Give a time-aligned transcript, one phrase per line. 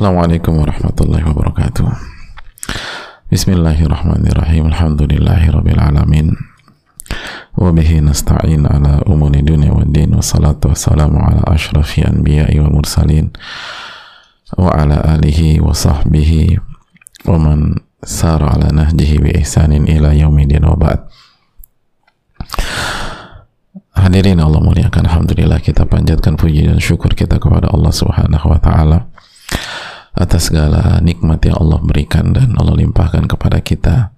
[0.00, 1.84] Assalamualaikum warahmatullahi wabarakatuh.
[3.28, 4.72] Bismillahirrahmanirrahim.
[4.72, 6.40] Alhamdulillahi rabbil alamin.
[7.52, 10.16] Wabihi nasta'in ala umuni dunia wa din.
[10.16, 13.28] Wassalatu wassalamu ala ashrafi anbiya'i wal mursalin.
[14.56, 16.56] Wa ala alihi wa sahbihi
[17.28, 21.12] Wa man sara ala nahjihi bi ihsanin ila yaumidin wa ba'd.
[24.00, 28.98] Hadirin Allah muliakan Alhamdulillah kita panjatkan puji dan syukur kita kepada Allah subhanahu wa ta'ala
[30.16, 34.10] atas segala nikmat yang Allah berikan dan Allah limpahkan kepada kita.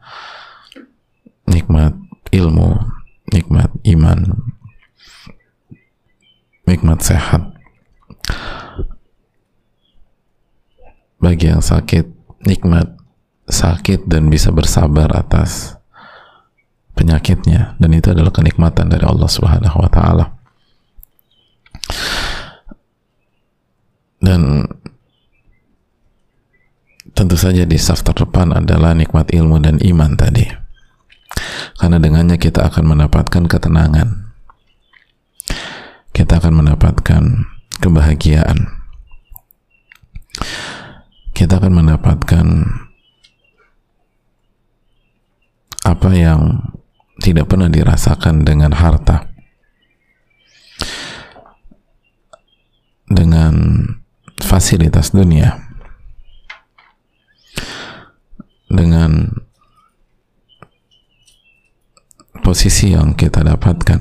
[1.46, 1.98] Nikmat
[2.32, 2.78] ilmu,
[3.28, 4.18] nikmat iman,
[6.64, 7.52] nikmat sehat.
[11.22, 12.98] Bagi yang sakit nikmat
[13.46, 15.78] sakit dan bisa bersabar atas
[16.94, 17.78] penyakitnya.
[17.78, 20.26] Dan itu adalah kenikmatan dari Allah Subhanahu wa taala.
[24.22, 24.62] Dan
[27.12, 30.48] tentu saja di saf terdepan adalah nikmat ilmu dan iman tadi.
[31.76, 34.32] Karena dengannya kita akan mendapatkan ketenangan.
[36.12, 37.22] Kita akan mendapatkan
[37.80, 38.58] kebahagiaan.
[41.32, 42.46] Kita akan mendapatkan
[45.82, 46.70] apa yang
[47.24, 49.32] tidak pernah dirasakan dengan harta.
[53.12, 53.84] Dengan
[54.40, 55.71] fasilitas dunia
[58.72, 59.28] dengan
[62.40, 64.00] posisi yang kita dapatkan.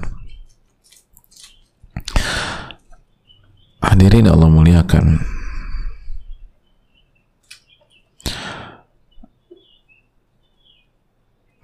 [3.83, 5.19] Hadirin Allah muliakan.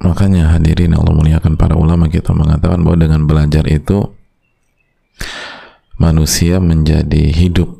[0.03, 4.13] Makanya hadirin Allah muliakan para ulama kita mengatakan bahwa dengan belajar itu
[5.97, 7.73] manusia menjadi hidup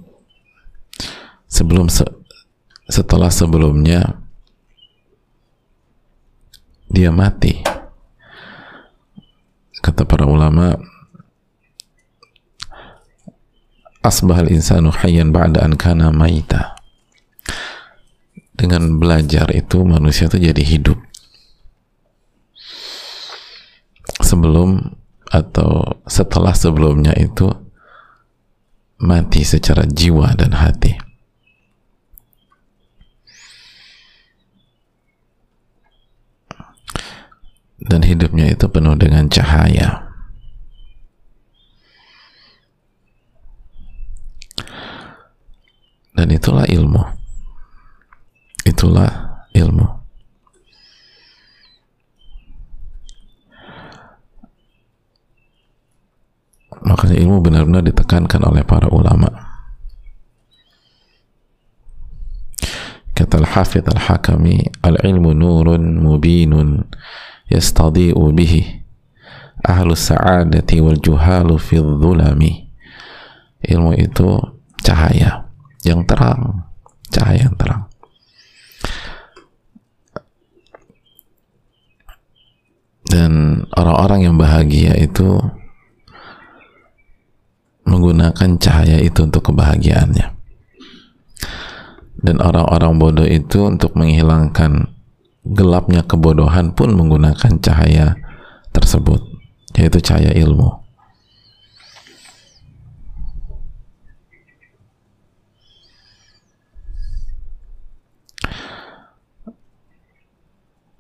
[1.48, 2.04] sebelum se
[2.90, 4.27] setelah sebelumnya
[6.92, 7.64] dia mati.
[9.78, 10.76] Kata para ulama
[14.04, 16.76] asbahal insanu hayyan ba'da an kana maita.
[18.58, 20.98] Dengan belajar itu manusia itu jadi hidup.
[24.18, 24.98] Sebelum
[25.30, 27.48] atau setelah sebelumnya itu
[28.98, 31.07] mati secara jiwa dan hati
[37.78, 40.10] dan hidupnya itu penuh dengan cahaya.
[46.18, 47.04] Dan itulah ilmu.
[48.66, 49.10] Itulah
[49.54, 49.86] ilmu.
[56.82, 59.30] Makanya ilmu benar-benar ditekankan oleh para ulama.
[63.14, 66.86] Kata Al-Hafidh Al-Hakami, Al-ilmu nurun mubinun
[67.52, 68.84] yastadi'u bihi.
[69.66, 72.70] Ahlu sa'adati wal juhalu fi dhulami.
[73.66, 74.38] Ilmu itu
[74.86, 75.50] cahaya
[75.82, 76.68] yang terang
[77.12, 77.84] cahaya yang terang.
[83.08, 85.40] Dan orang-orang yang bahagia itu
[87.88, 90.36] menggunakan cahaya itu untuk kebahagiaannya.
[92.20, 94.92] Dan orang-orang bodoh itu untuk menghilangkan
[95.54, 98.20] gelapnya kebodohan pun menggunakan cahaya
[98.76, 99.24] tersebut
[99.78, 100.88] yaitu cahaya ilmu.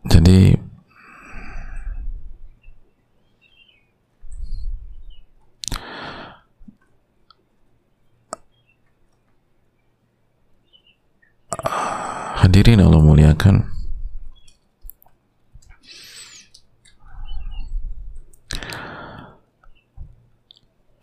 [0.08, 0.56] Jadi
[12.38, 13.68] hadirin Allah muliakan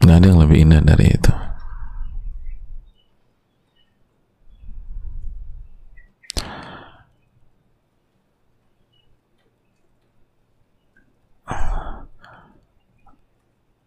[0.05, 1.33] nggak ada yang lebih indah dari itu.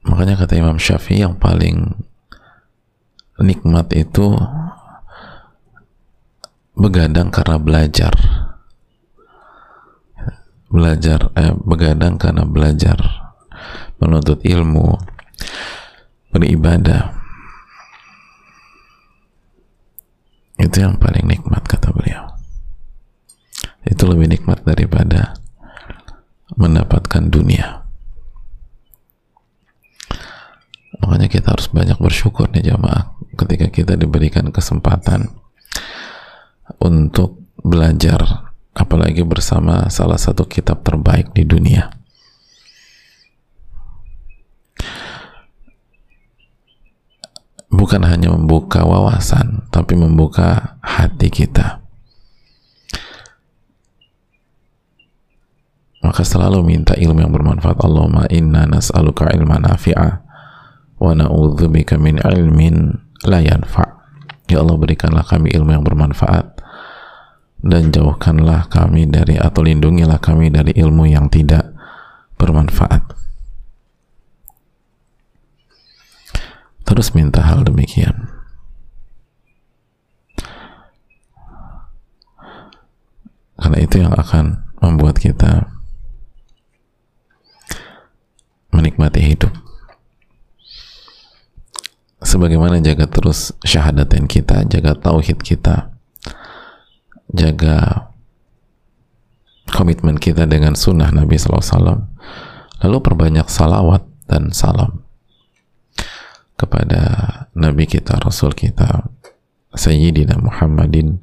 [0.05, 2.05] Makanya kata Imam Syafi'i yang paling
[3.41, 4.37] nikmat itu
[6.77, 8.13] begadang karena belajar.
[10.69, 13.01] Belajar eh, begadang karena belajar.
[13.97, 15.17] Menuntut ilmu
[16.37, 17.17] beribadah.
[20.61, 22.37] Itu yang paling nikmat kata beliau.
[23.81, 25.33] Itu lebih nikmat daripada
[26.53, 27.81] mendapatkan dunia.
[31.01, 35.29] Makanya kita harus banyak bersyukur nih jamaah ketika kita diberikan kesempatan
[36.81, 41.97] untuk belajar apalagi bersama salah satu kitab terbaik di dunia
[47.77, 51.85] bukan hanya membuka wawasan tapi membuka hati kita.
[56.01, 57.77] Maka selalu minta ilmu yang bermanfaat.
[57.83, 60.23] Allahumma inna nas'aluka ilman nafi'a
[60.97, 62.95] wa na'udzubika min ilmin
[63.27, 63.97] la yanfa'
[64.47, 66.63] ya Allah berikanlah kami ilmu yang bermanfaat
[67.61, 71.75] dan jauhkanlah kami dari atau lindungilah kami dari ilmu yang tidak
[72.39, 73.16] bermanfaat
[76.87, 78.31] terus minta hal demikian.
[83.59, 85.67] Karena itu yang akan membuat kita
[88.71, 89.51] menikmati hidup.
[92.23, 95.91] Sebagaimana jaga terus syahadatin kita jaga tauhid kita
[97.33, 98.07] jaga
[99.71, 102.07] komitmen kita dengan sunnah Nabi SAW
[102.83, 105.06] lalu perbanyak salawat dan salam
[106.57, 107.01] kepada
[107.53, 109.05] Nabi kita Rasul kita
[109.77, 111.21] Sayyidina Muhammadin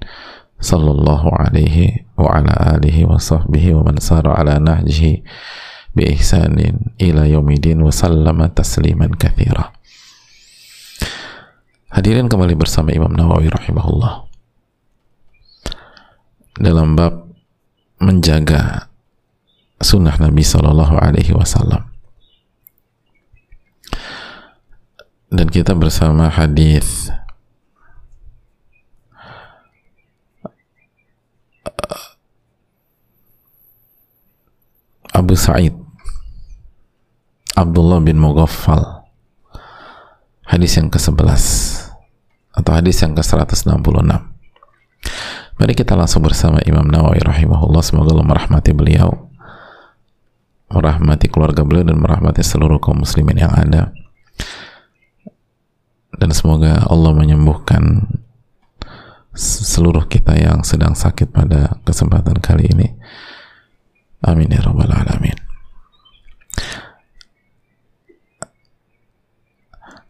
[0.63, 5.27] sallallahu alaihi wa ala alihi wa sahbihi wa man sara ala nahjihi
[5.93, 9.75] biihsanin ila yaumidin wa sallama tasliman kathira.
[11.95, 14.27] Hadirin kembali bersama Imam Nawawi rahimahullah.
[16.59, 17.31] Dalam bab
[18.03, 18.91] menjaga
[19.79, 21.94] sunnah Nabi Sallallahu Alaihi Wasallam
[25.35, 27.11] dan kita bersama hadis.
[35.15, 35.75] Abu Sa'id.
[37.55, 39.07] Abdullah bin Mughaffal.
[40.45, 41.43] Hadis yang ke-11
[42.55, 43.75] atau hadis yang ke-166
[45.55, 47.83] mari kita langsung bersama Imam Nawawi rahimahullah.
[47.83, 49.33] Semoga Allah merahmati beliau.
[50.69, 54.04] Merahmati keluarga beliau dan merahmati seluruh kaum muslimin yang ada
[56.19, 58.07] dan semoga Allah menyembuhkan
[59.35, 62.89] seluruh kita yang sedang sakit pada kesempatan kali ini.
[64.25, 65.37] Amin ya rabbal alamin.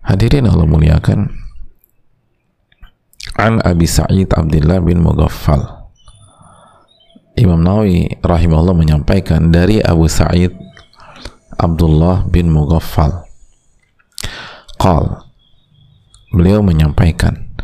[0.05, 1.33] Hadirin Allah muliakan.
[3.35, 5.89] An Abi Sa'id Abdullah bin Mughaffal.
[7.35, 10.55] Imam Nawawi rahimahullah menyampaikan dari Abu Sa'id
[11.59, 13.27] Abdullah bin Mughaffal.
[14.79, 15.24] Qal
[16.34, 17.54] Beliau menyampaikan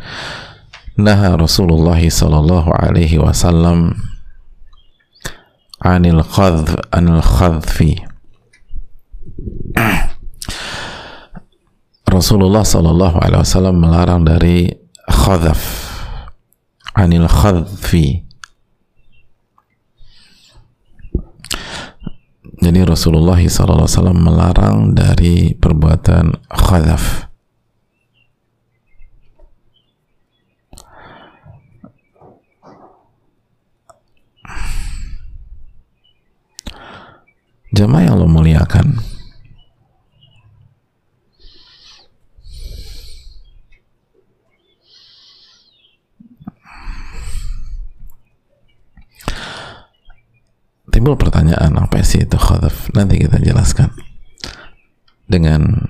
[0.95, 3.99] Naha Rasulullah sallallahu alaihi wasallam
[5.83, 7.99] anil khadf anil khadfi
[12.11, 14.67] Rasulullah Sallallahu Alaihi Wasallam melarang dari
[15.07, 15.61] khadaf
[16.91, 18.27] anil khadfi
[22.61, 27.30] jadi Rasulullah Sallallahu Alaihi Wasallam melarang dari perbuatan khadaf
[37.71, 38.99] jamaah yang lo muliakan.
[50.91, 52.91] Timbul pertanyaan apa sih itu khadaf?
[52.91, 53.95] Nanti kita jelaskan.
[55.23, 55.87] Dengan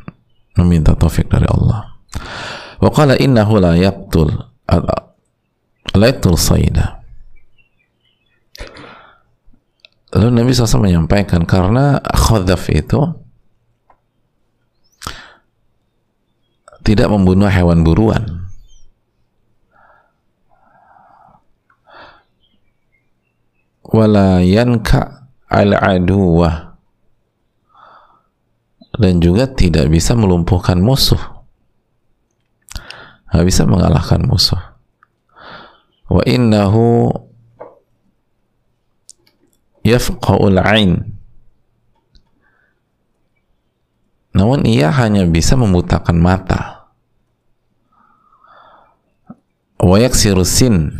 [0.53, 1.97] meminta taufik dari Allah.
[2.77, 4.29] Wa qala innahu la yaqtul
[5.97, 7.00] la yaqtul sayda
[10.12, 13.00] lalu Nabi SAW menyampaikan karena khadaf itu
[16.82, 18.51] tidak membunuh hewan buruan.
[23.91, 26.80] Wala yanka al aduwah
[28.96, 31.20] dan juga tidak bisa melumpuhkan musuh.
[33.32, 34.60] Nggak bisa mengalahkan musuh.
[36.12, 37.12] Wa innahu
[39.81, 41.17] yafqa'ul ain
[44.31, 46.81] namun ia hanya bisa membutakan mata
[49.81, 50.93] wa yaksiru sin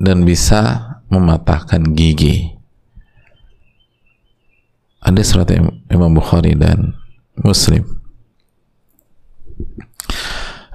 [0.00, 2.56] dan bisa mematahkan gigi.
[5.02, 5.48] Ada surat
[5.88, 6.94] Imam Bukhari dan
[7.40, 7.84] Muslim.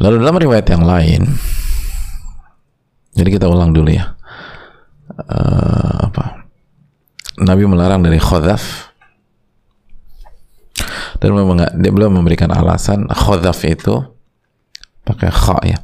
[0.02, 1.22] Lalu dalam riwayat yang lain,
[3.14, 4.18] jadi kita ulang dulu ya.
[5.14, 6.43] Uh, apa?
[7.42, 8.94] Nabi melarang dari khodaf
[11.24, 13.96] dan memang dia belum memberikan alasan khodaf itu
[15.08, 15.80] pakai kha ya.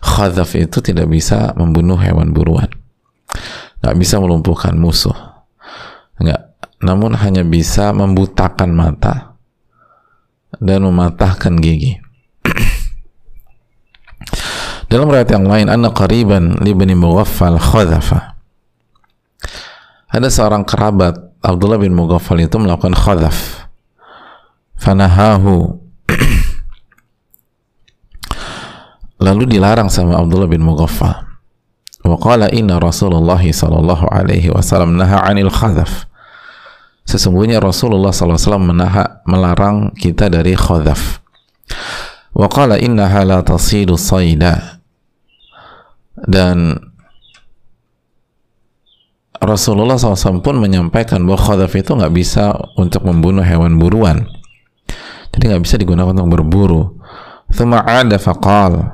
[0.00, 2.66] Khadaf itu tidak bisa membunuh hewan buruan.
[3.84, 5.14] Nggak bisa melumpuhkan musuh.
[6.16, 9.36] Nggak namun hanya bisa membutakan mata
[10.56, 12.00] dan mematahkan gigi.
[14.90, 18.39] Dalam riwayat yang lain anna qariban li bani mughaffal khadhafa
[20.10, 23.70] ada seorang kerabat Abdullah bin Mughaffal itu melakukan khadhaf
[24.76, 25.78] fanahahu.
[29.24, 31.30] Lalu dilarang sama Abdullah bin Mughaffal.
[32.00, 36.10] Wa qala inna Rasulullah sallallahu alaihi wasallam naha 'anil khadhaf
[37.10, 41.18] sesungguhnya Rasulullah SAW menaha, melarang kita dari khadhaf
[42.30, 44.78] wa qala innaha la tasidu sayda.
[46.20, 46.76] Dan
[49.40, 54.28] Rasulullah SAW pun menyampaikan bahwa khadaf itu nggak bisa untuk membunuh hewan buruan.
[55.32, 57.00] Jadi nggak bisa digunakan untuk berburu.
[57.48, 58.84] Thumma ada faqal.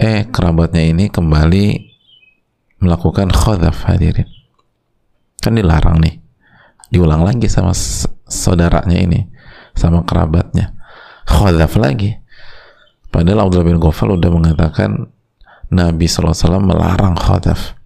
[0.00, 1.64] Eh kerabatnya ini kembali
[2.80, 4.24] melakukan khodaf hadirin.
[5.44, 6.16] Kan dilarang nih.
[6.88, 7.76] Diulang lagi sama
[8.24, 9.20] saudaranya ini
[9.76, 10.72] sama kerabatnya.
[11.28, 12.16] Khodaf lagi.
[13.12, 15.12] Padahal Abdullah bin Ghafal udah mengatakan
[15.68, 17.79] Nabi SAW melarang khodaf eh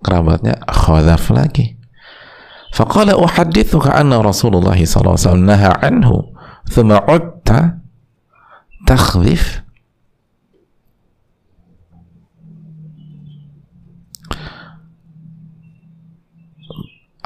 [0.00, 1.80] kerabatnya khodaf lagi.
[2.70, 6.30] Faqala uhadithuka anna Rasulullah SAW naha anhu
[6.70, 7.82] thumma utta
[8.86, 9.66] takhlif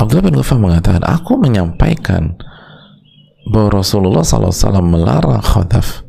[0.00, 2.36] Abdullah bin Ghafar mengatakan aku menyampaikan
[3.48, 6.02] bahwa Rasulullah SAW melarang khadaf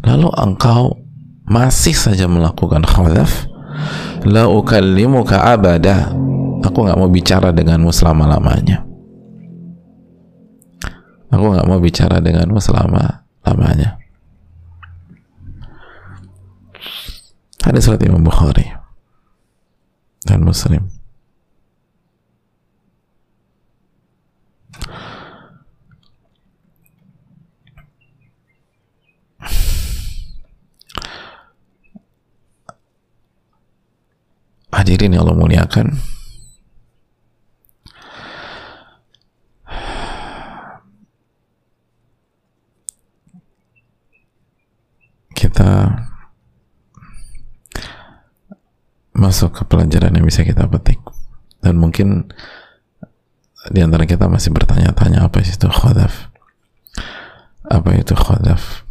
[0.00, 0.96] lalu engkau
[1.44, 3.49] masih saja melakukan khadaf
[4.26, 6.12] la ukallimuka abada.
[6.60, 8.84] Aku nggak mau bicara denganmu selama-lamanya.
[11.32, 13.96] Aku nggak mau bicara denganmu selama-lamanya.
[17.64, 18.68] Hadis surat Imam Bukhari
[20.24, 20.99] dan Muslim.
[34.70, 35.86] Hadirin yang Allah muliakan.
[45.34, 45.70] Kita
[49.16, 51.02] masuk ke pelajaran yang bisa kita petik.
[51.60, 52.30] Dan mungkin
[53.68, 56.32] di antara kita masih bertanya-tanya apa itu khadaf?
[57.68, 58.86] Apa itu khadaf?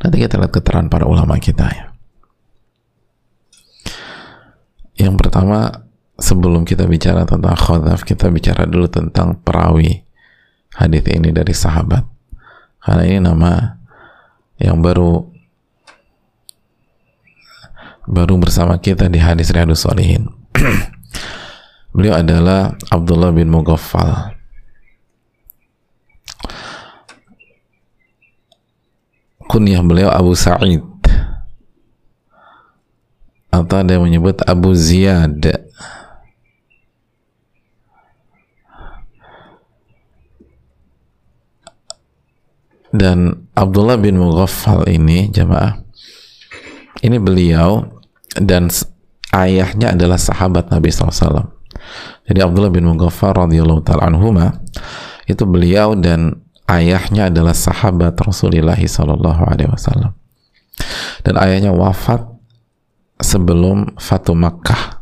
[0.00, 1.91] Nanti kita lihat keterangan para ulama kita ya
[4.98, 5.88] yang pertama
[6.20, 10.04] sebelum kita bicara tentang khadaf kita bicara dulu tentang perawi
[10.76, 12.04] hadis ini dari sahabat
[12.82, 13.78] karena ini nama
[14.58, 15.32] yang baru
[18.06, 20.26] baru bersama kita di hadis Riyadus Salihin.
[21.96, 24.34] Beliau adalah Abdullah bin Mughaffal.
[29.44, 30.80] Kunyah beliau Abu Sa'id.
[33.52, 35.68] Atau ada yang menyebut Abu Ziyad.
[42.92, 45.80] Dan Abdullah bin Mughaffal ini jamaah
[47.02, 47.88] ini beliau
[48.38, 48.68] dan
[49.34, 51.50] ayahnya adalah sahabat Nabi SAW.
[52.28, 54.62] Jadi Abdullah bin Mughaffar radhiyallahu taala anhuma
[55.26, 60.12] itu beliau dan ayahnya adalah sahabat Rasulullah wasallam.
[61.26, 62.31] Dan ayahnya wafat
[63.24, 65.00] sebelum Fatu Makkah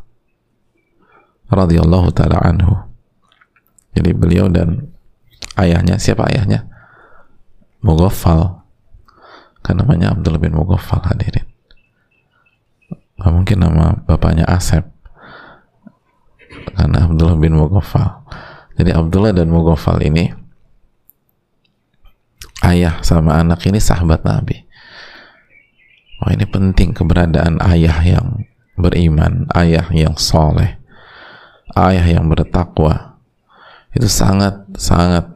[1.51, 2.77] radhiyallahu taala anhu.
[3.97, 4.95] Jadi beliau dan
[5.59, 6.69] ayahnya siapa ayahnya?
[7.83, 8.63] Mughaffal.
[9.61, 11.51] Kan namanya Abdullah bin Mughaffal hadirin
[13.21, 14.81] nggak mungkin nama bapaknya Asep
[16.73, 18.25] karena Abdullah bin Mughafal
[18.81, 20.33] jadi Abdullah dan Mughafal ini
[22.65, 24.65] ayah sama anak ini sahabat Nabi
[26.21, 28.45] Wah ini penting keberadaan ayah yang
[28.77, 30.77] beriman, ayah yang soleh,
[31.73, 33.17] ayah yang bertakwa.
[33.97, 35.33] Itu sangat sangat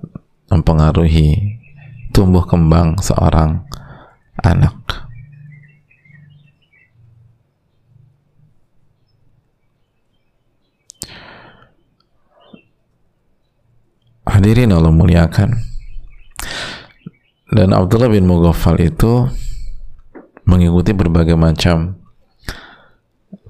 [0.52, 1.58] mempengaruhi
[2.12, 3.64] tumbuh kembang seorang
[4.44, 4.76] anak.
[14.24, 15.56] Hadirin Allah muliakan.
[17.54, 19.30] Dan Abdullah bin Mughaffal itu
[20.54, 21.99] mengikuti berbagai macam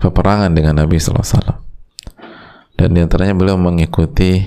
[0.00, 1.61] peperangan dengan Nabi SAW.
[2.75, 4.40] Dan di antaranya beliau mengikuti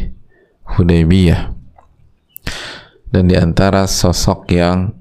[0.66, 1.58] Hudaybiyah.
[3.08, 4.92] dan di antara sosok yang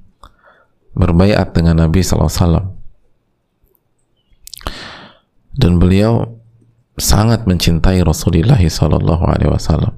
[0.96, 2.72] berbaiat dengan Nabi SAW
[5.56, 6.40] dan beliau
[6.96, 9.92] sangat mencintai Rasulullah SAW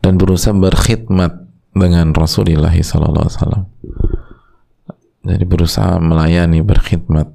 [0.00, 1.44] dan berusaha berkhidmat
[1.76, 3.68] dengan Rasulullah SAW
[5.26, 7.30] jadi berusaha melayani berkhidmat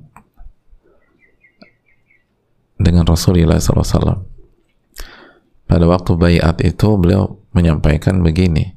[2.79, 4.23] dengan Rasulullah SAW
[5.67, 8.75] pada waktu bayat itu beliau menyampaikan begini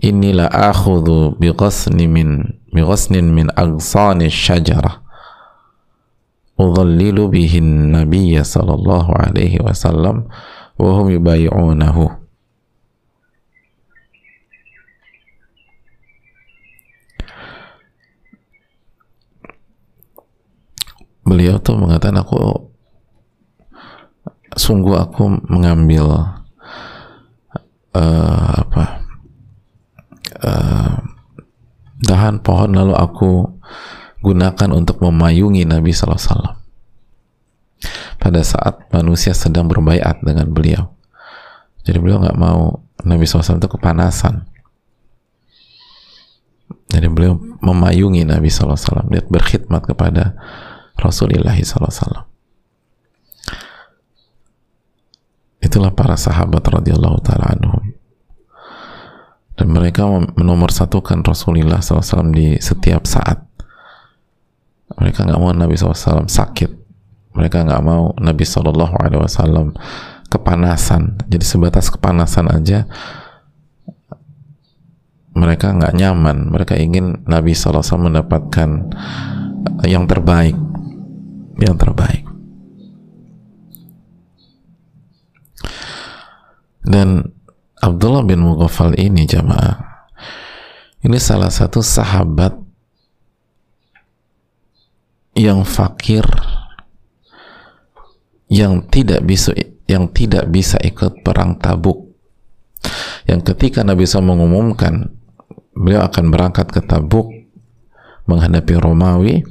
[0.00, 5.00] inilah akhudhu bighasni min bighasnin min aghsani syajarah.
[6.56, 10.28] Udhallilu bihin nabiyya sallallahu alaihi wasallam
[10.80, 12.08] wa hum yubayi'unahu
[21.26, 22.38] beliau tuh mengatakan aku
[24.56, 26.38] sungguh aku mengambil
[27.92, 28.84] uh, apa
[30.40, 30.94] uh,
[32.00, 33.60] dahan pohon lalu aku
[34.22, 36.56] gunakan untuk memayungi Nabi Sallallahu Alaihi Wasallam.
[38.16, 40.96] Pada saat manusia sedang berbaiat dengan beliau
[41.86, 44.42] jadi beliau nggak mau Nabi SAW itu kepanasan.
[46.90, 50.34] Jadi beliau memayungi Nabi SAW dia berkhidmat kepada
[50.96, 52.24] Rasulullah SAW.
[55.60, 57.84] Itulah para sahabat radhiyallahu taala anhum.
[59.56, 60.04] Dan mereka
[60.36, 63.40] menomorsatukan Rasulullah SAW di setiap saat.
[64.96, 66.70] Mereka nggak mau Nabi SAW sakit.
[67.36, 69.72] Mereka nggak mau Nabi SAW
[70.28, 71.24] kepanasan.
[71.28, 72.84] Jadi sebatas kepanasan aja
[75.36, 76.48] mereka nggak nyaman.
[76.48, 78.88] Mereka ingin Nabi SAW mendapatkan
[79.84, 80.56] yang terbaik
[81.60, 82.24] yang terbaik.
[86.86, 87.34] Dan
[87.82, 89.86] Abdullah bin Mughaffal ini jamaah
[91.06, 92.54] ini salah satu sahabat
[95.38, 96.26] yang fakir
[98.50, 99.54] yang tidak bisa
[99.86, 102.10] yang tidak bisa ikut perang Tabuk.
[103.26, 105.14] Yang ketika Nabi SAW mengumumkan
[105.78, 107.30] beliau akan berangkat ke Tabuk
[108.26, 109.46] menghadapi Romawi,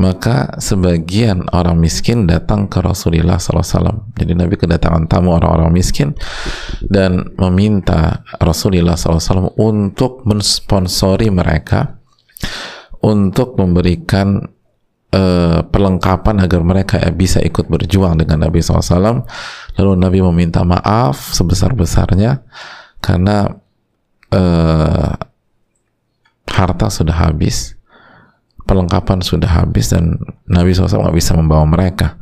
[0.00, 4.12] maka sebagian orang miskin datang ke Rasulullah SAW.
[4.16, 6.16] Jadi Nabi kedatangan tamu orang-orang miskin
[6.80, 12.00] dan meminta Rasulullah SAW untuk mensponsori mereka
[13.04, 14.40] untuk memberikan
[15.12, 19.28] uh, perlengkapan agar mereka bisa ikut berjuang dengan Nabi SAW.
[19.76, 22.40] Lalu Nabi meminta maaf sebesar-besarnya
[23.04, 23.50] karena
[24.32, 25.12] uh,
[26.48, 27.76] harta sudah habis
[28.72, 30.16] perlengkapan sudah habis dan
[30.48, 32.16] Nabi SAW nggak bisa membawa mereka.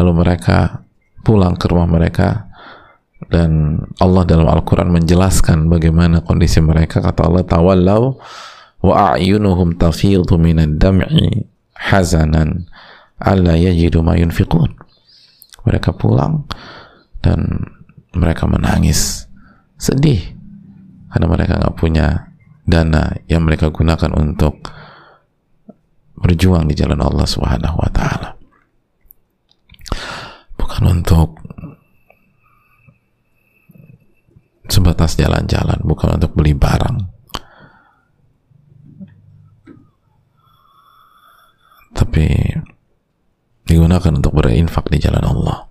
[0.00, 0.80] Lalu mereka
[1.20, 2.48] pulang ke rumah mereka
[3.28, 7.04] dan Allah dalam Al-Quran menjelaskan bagaimana kondisi mereka.
[7.04, 8.16] Kata Allah tawallau
[8.80, 11.44] wa a'yunuhum tafidhu minad dam'i
[11.76, 12.64] hazanan
[13.20, 14.72] alla yajidu ma yunfiqun.
[15.68, 16.48] Mereka pulang
[17.20, 17.60] dan
[18.16, 19.28] mereka menangis
[19.76, 20.32] sedih
[21.12, 22.32] karena mereka nggak punya
[22.64, 24.72] dana yang mereka gunakan untuk
[26.24, 28.32] berjuang di jalan Allah Subhanahu wa taala.
[30.56, 31.36] Bukan untuk
[34.64, 36.96] sebatas jalan-jalan, bukan untuk beli barang.
[41.92, 42.26] Tapi
[43.68, 45.68] digunakan untuk berinfak di jalan Allah.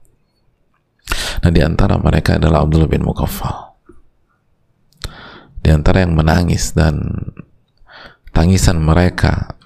[1.42, 3.74] Nah di antara mereka adalah Abdullah bin Mukaffal.
[5.66, 7.02] Di antara yang menangis dan
[8.30, 9.58] tangisan mereka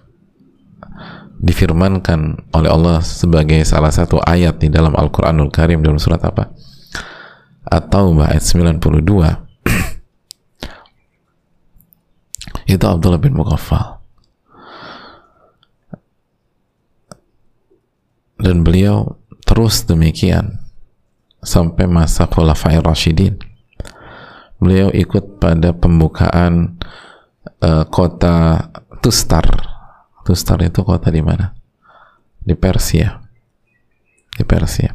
[1.38, 6.50] difirmankan oleh Allah sebagai salah satu ayat di dalam Al-Quranul Karim dalam surat apa?
[7.68, 8.82] At-Taubah ayat 92
[12.74, 14.02] itu Abdullah bin Mughaffal.
[18.38, 20.62] Dan beliau terus demikian
[21.42, 23.38] sampai masa Khulafair Rashidin.
[24.58, 26.82] Beliau ikut pada pembukaan
[27.62, 28.70] uh, kota
[29.02, 29.77] Tustar
[30.28, 31.56] Tustar itu kota di mana?
[32.44, 33.16] Di Persia.
[34.36, 34.92] Di Persia.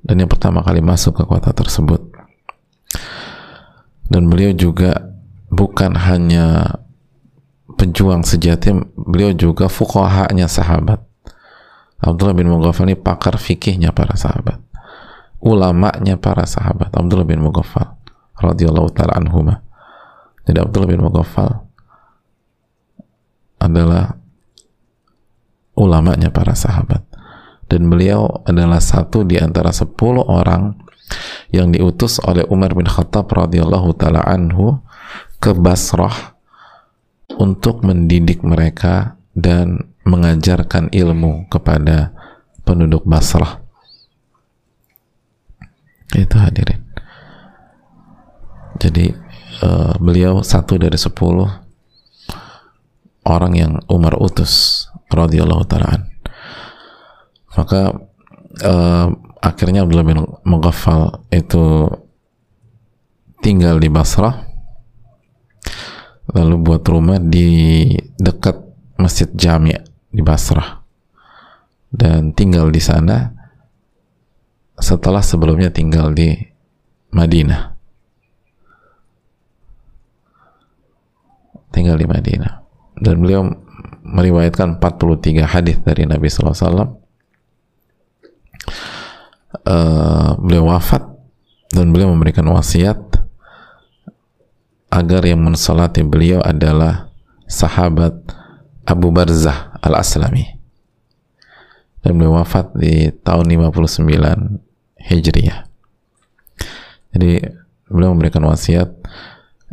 [0.00, 2.00] Dan yang pertama kali masuk ke kota tersebut.
[4.08, 5.12] Dan beliau juga
[5.52, 6.80] bukan hanya
[7.76, 11.04] pejuang sejati, beliau juga fukohanya sahabat.
[12.00, 14.56] Abdullah bin Mughaffal ini pakar fikihnya para sahabat.
[15.44, 16.96] Ulamanya para sahabat.
[16.96, 17.96] Abdullah bin Mughaffal
[18.40, 19.60] radhiyallahu taala anhuma.
[20.48, 21.64] Jadi Abdullah bin Mughaffal
[23.64, 24.20] adalah
[25.74, 27.00] ulamanya para sahabat
[27.72, 30.76] dan beliau adalah satu di antara sepuluh orang
[31.50, 34.78] yang diutus oleh Umar bin Khattab radhiyallahu taala anhu
[35.40, 36.36] ke Basrah
[37.40, 42.12] untuk mendidik mereka dan mengajarkan ilmu kepada
[42.62, 43.64] penduduk Basrah.
[46.14, 46.84] Itu hadirin.
[48.78, 49.10] Jadi
[49.64, 51.63] uh, beliau satu dari sepuluh
[53.24, 56.04] orang yang Umar utus radhiyallahu taala
[57.56, 57.96] maka
[58.62, 59.06] uh,
[59.40, 61.88] akhirnya Abdullah bin Mughaffal itu
[63.40, 64.44] tinggal di Basrah
[66.32, 68.56] lalu buat rumah di dekat
[68.96, 69.76] Masjid Jami'
[70.08, 70.80] di Basrah
[71.94, 73.30] dan tinggal di sana
[74.74, 76.34] setelah sebelumnya tinggal di
[77.14, 77.70] Madinah.
[81.70, 82.63] Tinggal di Madinah
[82.98, 83.50] dan beliau
[84.04, 87.00] meriwayatkan 43 hadis dari Nabi SAW
[89.64, 91.02] uh, beliau wafat
[91.72, 92.98] dan beliau memberikan wasiat
[94.94, 97.10] agar yang mensolati beliau adalah
[97.50, 98.14] sahabat
[98.86, 100.54] Abu Barzah al-Aslami.
[102.04, 104.06] Dan beliau wafat di tahun 59
[105.02, 105.66] Hijriah.
[107.10, 107.32] Jadi
[107.88, 108.92] beliau memberikan wasiat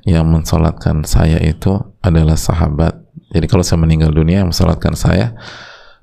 [0.08, 3.01] yang mensolatkan saya itu adalah sahabat
[3.32, 5.36] jadi kalau saya meninggal dunia yang mensolatkan saya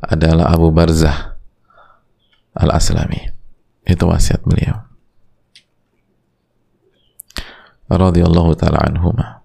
[0.01, 1.37] adalah Abu Barzah
[2.57, 3.33] al-Aslami.
[3.85, 4.85] Itu wasiat beliau.
[7.89, 9.41] Radhiyallahu taala anhuma.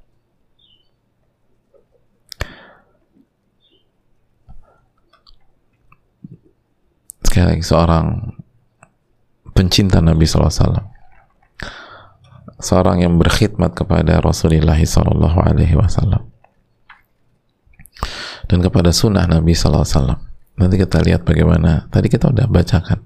[7.23, 8.35] Sekali lagi seorang
[9.55, 10.91] pencinta Nabi SAW
[12.61, 16.32] seorang yang berkhidmat kepada Rasulullah SAW
[18.47, 20.19] dan kepada sunnah Nabi SAW
[20.53, 21.89] nanti kita lihat bagaimana.
[21.89, 22.99] Tadi kita udah bacakan.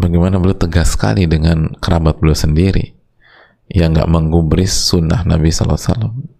[0.00, 2.96] Bagaimana beliau tegas sekali dengan kerabat beliau sendiri
[3.70, 5.76] yang nggak menggubris sunnah Nabi SAW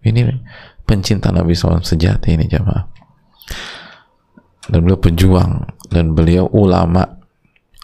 [0.02, 0.26] ini
[0.88, 2.88] pencinta Nabi SAW sejati ini jamaah.
[4.70, 5.66] Dan beliau pejuang.
[5.90, 7.18] Dan beliau ulama.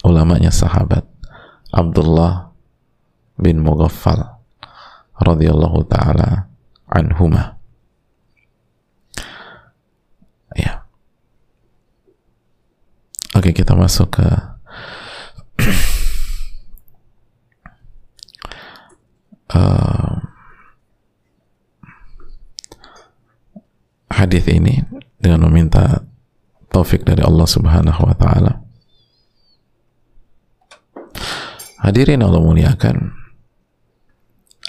[0.07, 1.03] Ulamanya sahabat.
[1.67, 2.47] Abdullah
[3.35, 4.23] bin Mughaffal
[5.19, 6.47] radhiyallahu taala
[6.87, 7.59] anhuma
[10.55, 10.83] ya
[13.35, 14.27] oke kita masuk ke
[19.53, 20.15] uh,
[24.17, 24.81] hadis ini
[25.21, 26.07] dengan meminta
[26.73, 28.53] taufik dari Allah Subhanahu wa taala.
[31.81, 33.13] Hadirin Allah muliakan.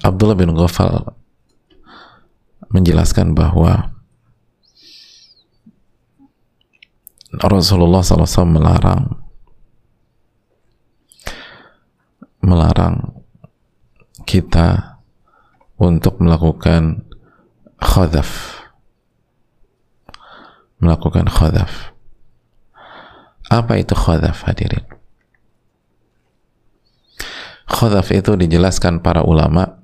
[0.04, 1.10] Abdullah bin Ghafal
[2.72, 3.92] menjelaskan bahwa
[7.28, 9.20] Rasulullah SAW melarang
[12.40, 13.20] melarang
[14.24, 15.00] kita
[15.76, 17.04] untuk melakukan
[17.78, 18.58] khadaf
[20.78, 21.92] melakukan khadaf.
[23.50, 24.86] Apa itu khadaf hadirin?
[27.68, 29.82] Khadaf itu dijelaskan para ulama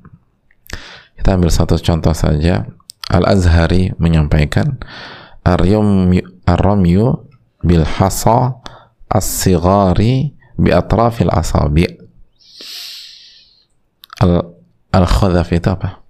[1.24, 2.68] kita ambil satu contoh saja.
[3.08, 4.76] Al-Azhari menyampaikan
[5.40, 7.16] ar-ramyu
[7.64, 8.60] bil hasa
[9.08, 11.88] as-sighari bi atrafil asabi'
[14.20, 14.52] al
[14.92, 16.04] al khadaf itu apa?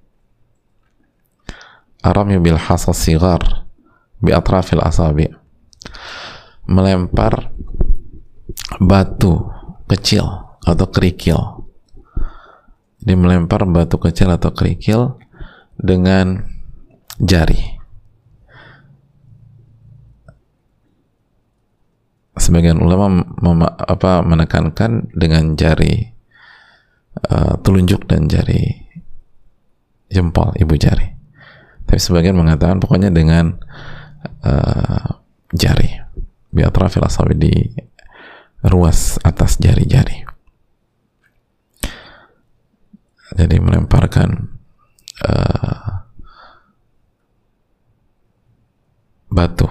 [2.43, 3.71] Bil hasa sigar
[4.19, 5.31] bi atrafil asabi.
[6.67, 7.55] Melempar
[8.83, 9.47] batu
[9.87, 10.27] kecil
[10.67, 11.64] atau kerikil
[13.05, 15.21] dia melempar batu kecil atau kerikil
[15.77, 16.49] dengan
[17.21, 17.77] jari.
[22.35, 23.23] Sebagian ulama
[23.79, 26.11] apa menekankan dengan jari
[27.31, 28.89] uh, telunjuk dan jari
[30.11, 31.15] jempol ibu jari.
[31.85, 33.55] Tapi sebagian mengatakan pokoknya dengan
[34.43, 35.07] uh,
[35.55, 36.03] jari.
[36.51, 37.55] Biatrafil asabi di
[38.65, 40.34] ruas atas jari-jari
[43.35, 44.59] jadi melemparkan
[45.27, 46.07] uh,
[49.31, 49.67] batu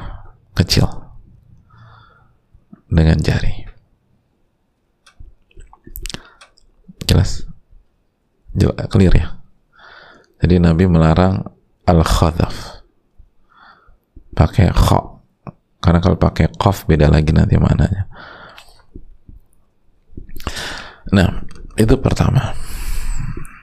[0.54, 0.86] kecil
[2.92, 3.66] dengan jari.
[7.08, 7.48] Jelas?
[8.54, 9.28] Jelas clear ya?
[10.44, 11.48] Jadi Nabi melarang
[11.88, 12.84] al-khadaf.
[14.36, 15.00] Pakai kha.
[15.84, 18.08] Karena kalau pakai qaf beda lagi nanti mananya
[21.14, 21.44] nah
[21.78, 22.56] itu pertama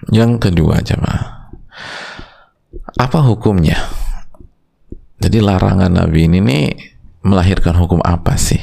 [0.08, 1.12] yang kedua coba
[2.96, 3.76] apa hukumnya?
[5.20, 6.64] Jadi larangan Nabi ini nih
[7.20, 8.60] melahirkan hukum apa sih?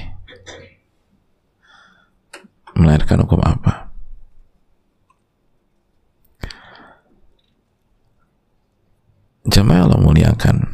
[2.73, 3.93] Melahirkan hukum apa?
[9.47, 10.66] Jamaah Allah muliakan.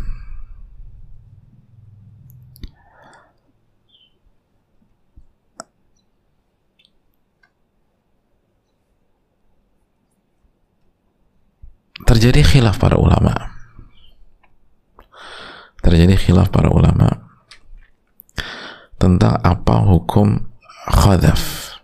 [12.23, 13.35] Terjadi khilaf para ulama.
[15.83, 17.27] Terjadi khilaf para ulama
[18.95, 20.39] tentang apa hukum
[20.87, 21.75] khadaf.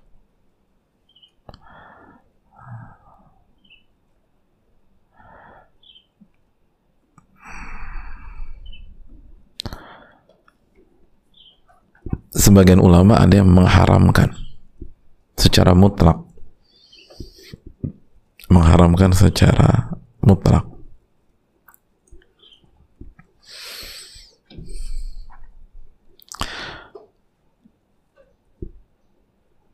[12.31, 14.39] Sebagian ulama ada yang mengharamkan
[15.35, 16.23] secara mutlak.
[18.47, 19.99] Mengharamkan secara
[20.29, 20.65] mutlak.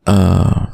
[0.06, 0.70] Uh,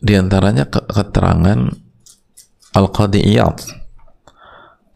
[0.00, 1.68] di antaranya keterangan
[2.72, 3.60] Al-Qadi Iyad.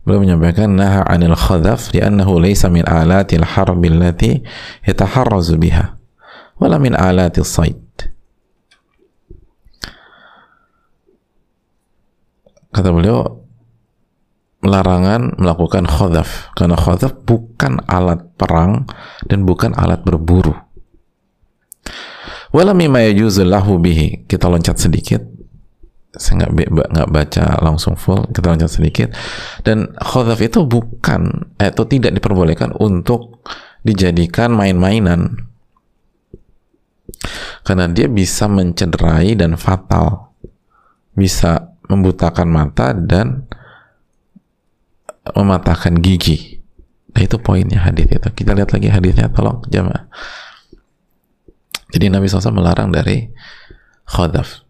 [0.09, 4.41] Beliau menyampaikan naha anil khadaf li'annahu laysa min alatil harbi allati
[4.89, 6.00] yataharrazu biha
[6.61, 7.81] wala min alatil said
[12.71, 13.41] kata beliau
[14.61, 18.85] larangan melakukan khadaf karena khadaf bukan alat perang
[19.25, 20.53] dan bukan alat berburu.
[22.51, 24.27] Wala mimma yajuzu lahu bihi.
[24.27, 25.23] Kita loncat sedikit.
[26.11, 26.51] Saya nggak
[26.93, 28.27] nggak baca langsung full.
[28.35, 29.09] Kita loncat sedikit.
[29.65, 33.41] Dan khadaf itu bukan atau tidak diperbolehkan untuk
[33.87, 35.50] dijadikan main-mainan
[37.63, 40.33] karena dia bisa mencederai dan fatal.
[41.13, 43.45] Bisa membutakan mata dan
[45.37, 46.63] mematahkan gigi.
[47.13, 48.29] Nah itu poinnya hadis itu.
[48.33, 50.09] Kita lihat lagi hadisnya tolong jamaah.
[51.91, 53.27] Jadi Nabi SAW melarang dari
[54.07, 54.63] khadaf.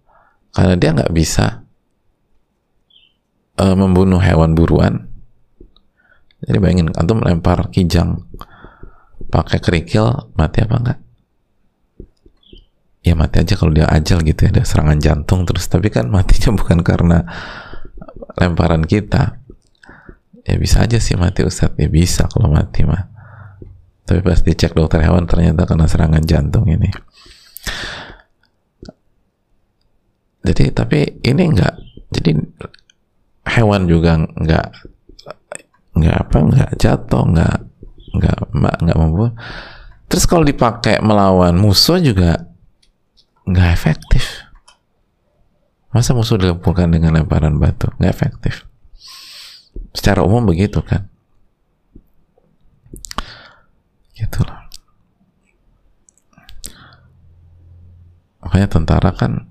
[0.51, 1.63] Karena dia nggak bisa
[3.61, 5.07] uh, membunuh hewan buruan.
[6.41, 8.25] Jadi bayangin antum melempar kijang
[9.29, 10.99] pakai kerikil mati apa enggak
[13.01, 15.67] ya mati aja kalau dia ajal gitu ya ada serangan jantung terus.
[15.69, 17.25] Tapi kan matinya bukan karena
[18.37, 19.41] lemparan kita.
[20.45, 21.77] Ya bisa aja sih mati Ustadz.
[21.77, 23.09] Ya bisa kalau mati mah.
[24.09, 26.91] Tapi pas dicek dokter hewan ternyata kena serangan jantung ini.
[30.41, 31.75] Jadi tapi ini enggak
[32.11, 32.33] jadi
[33.47, 34.67] hewan juga enggak
[35.95, 37.57] enggak apa enggak jatuh enggak
[38.17, 39.33] enggak enggak, enggak membuat
[40.11, 42.50] terus kalau dipakai melawan musuh juga
[43.51, 44.47] enggak efektif.
[45.91, 47.91] Masa musuh dilumpuhkan dengan lemparan batu?
[47.99, 48.55] Enggak efektif.
[49.91, 51.11] Secara umum begitu kan?
[54.15, 54.61] Gitu loh.
[58.47, 59.47] Makanya tentara kan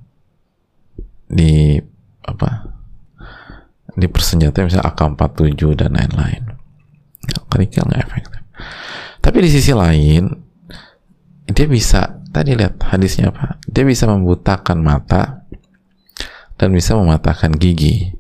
[1.29, 1.77] di
[2.25, 2.73] apa
[3.93, 6.43] di persenjataan misalnya AK-47 dan lain-lain.
[7.49, 8.41] Kerikil nggak efektif.
[9.19, 10.29] Tapi di sisi lain
[11.49, 15.45] dia bisa tadi lihat hadisnya apa dia bisa membutakan mata
[16.59, 18.11] dan bisa mematahkan gigi.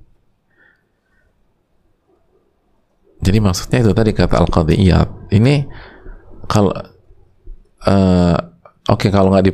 [3.19, 5.67] Jadi maksudnya itu tadi kata al-qadiyat ini
[6.47, 8.35] kalau uh,
[8.87, 9.53] oke okay, kalau nggak di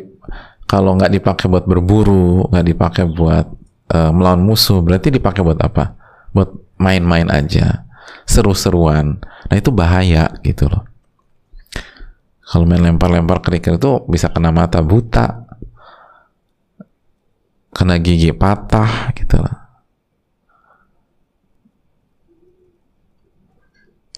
[0.69, 3.49] kalau nggak dipakai buat berburu nggak dipakai buat
[3.89, 5.97] uh, melawan musuh berarti dipakai buat apa?
[6.29, 7.89] Buat main-main aja
[8.29, 9.17] seru-seruan.
[9.49, 10.94] Nah itu bahaya gitu loh
[12.45, 15.45] kalau main lempar-lempar kerikil itu bisa kena mata buta
[17.73, 19.57] kena gigi patah gitu loh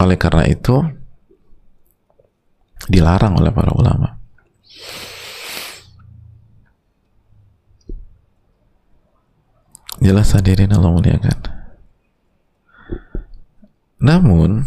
[0.03, 0.75] oleh karena itu
[2.87, 4.17] dilarang oleh para ulama
[9.97, 11.37] Jelas hadirin Allah muliakan.
[13.97, 14.61] Namun,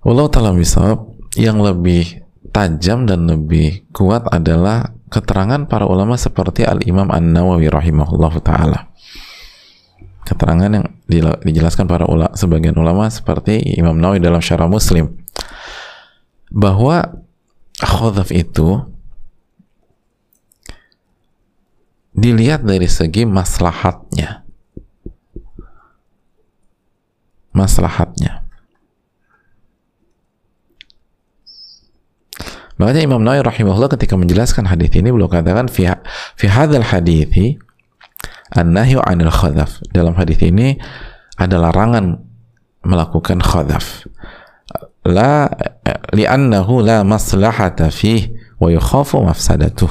[0.00, 0.96] Allah Ta'ala bisa
[1.36, 8.80] yang lebih tajam dan lebih kuat adalah keterangan para ulama seperti Al-Imam An-Nawawi rahimahullah ta'ala.
[10.26, 10.86] Keterangan yang
[11.44, 15.14] dijelaskan para ulama, sebagian ulama seperti Imam Nawawi dalam syarah Muslim.
[16.50, 17.22] Bahwa
[17.78, 18.82] khudhaf itu
[22.16, 24.42] dilihat dari segi maslahatnya.
[27.52, 28.45] Maslahatnya
[32.76, 35.88] Makanya Imam Nawawi rahimahullah ketika menjelaskan hadis ini beliau katakan fi
[36.36, 37.56] fi hadzal hadithi
[38.52, 39.80] annahyu 'anil khadaf.
[39.96, 40.76] Dalam hadis ini
[41.40, 42.20] ada larangan
[42.84, 44.04] melakukan khadaf.
[45.08, 45.48] La
[46.12, 48.28] li'annahu la maslahata fi
[48.60, 49.88] wa yukhafu mafsadatuh.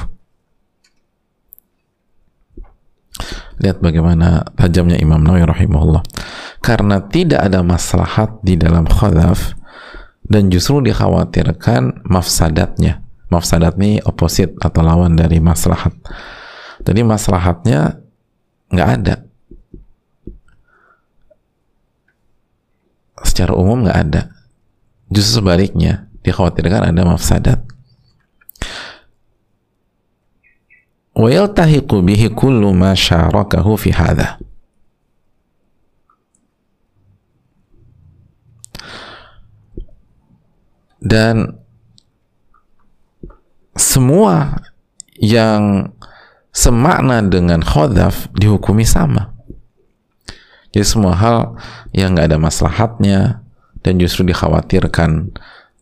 [3.56, 6.04] Lihat bagaimana tajamnya Imam Nawawi rahimahullah.
[6.60, 9.56] Karena tidak ada maslahat di dalam khadaf,
[10.25, 13.03] dan justru dikhawatirkan mafsadatnya.
[13.31, 15.95] Mafsadat ini oposit atau lawan dari maslahat.
[16.83, 18.03] Jadi maslahatnya
[18.71, 19.15] nggak ada.
[23.23, 24.21] Secara umum nggak ada.
[25.07, 27.71] Justru sebaliknya, dikhawatirkan ada mafsadat.
[31.15, 34.37] ويلتحق به كل ما شاركه في هذا
[41.06, 41.54] dan
[43.78, 44.58] semua
[45.20, 45.92] yang
[46.50, 49.36] semakna dengan khodaf dihukumi sama.
[50.72, 51.56] Jadi semua hal
[51.92, 53.20] yang nggak ada maslahatnya
[53.84, 55.36] dan justru dikhawatirkan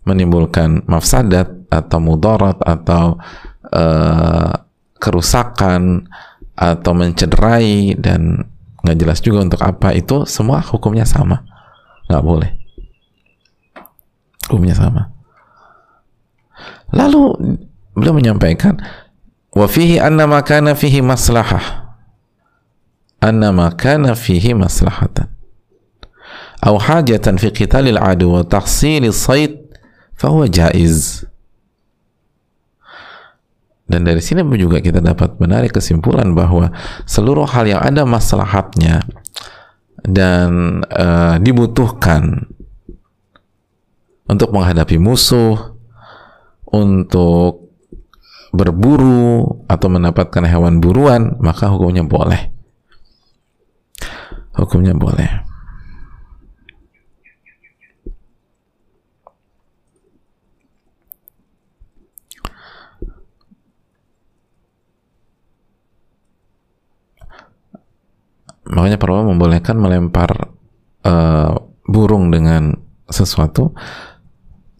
[0.04, 3.16] menimbulkan mafsadat atau mudarat atau
[3.72, 4.52] uh,
[5.00, 6.04] kerusakan
[6.54, 8.46] atau mencederai dan
[8.84, 11.42] nggak jelas juga untuk apa itu semua hukumnya sama.
[12.10, 12.50] Nggak boleh.
[14.46, 15.13] Hukumnya sama
[16.94, 17.22] Lalu
[17.98, 18.78] beliau menyampaikan
[19.50, 21.98] wa fihi anna ma kana fihi maslahah.
[23.18, 25.26] Anna ma kana fihi maslahatan.
[26.64, 29.58] Aw hajatan fi qital al adu wa tahsili sayd
[30.14, 31.26] fahuwa jaiz.
[33.84, 36.72] Dan dari sini juga kita dapat menarik kesimpulan bahwa
[37.04, 39.04] seluruh hal yang ada maslahatnya
[40.08, 42.48] dan uh, dibutuhkan
[44.24, 45.73] untuk menghadapi musuh
[46.74, 47.70] untuk
[48.50, 52.50] berburu atau mendapatkan hewan buruan, maka hukumnya boleh.
[54.54, 55.54] Hukumnya boleh.
[68.74, 70.50] makanya para ulama membolehkan melempar
[71.06, 71.52] uh,
[71.86, 72.74] burung dengan
[73.06, 73.72] sesuatu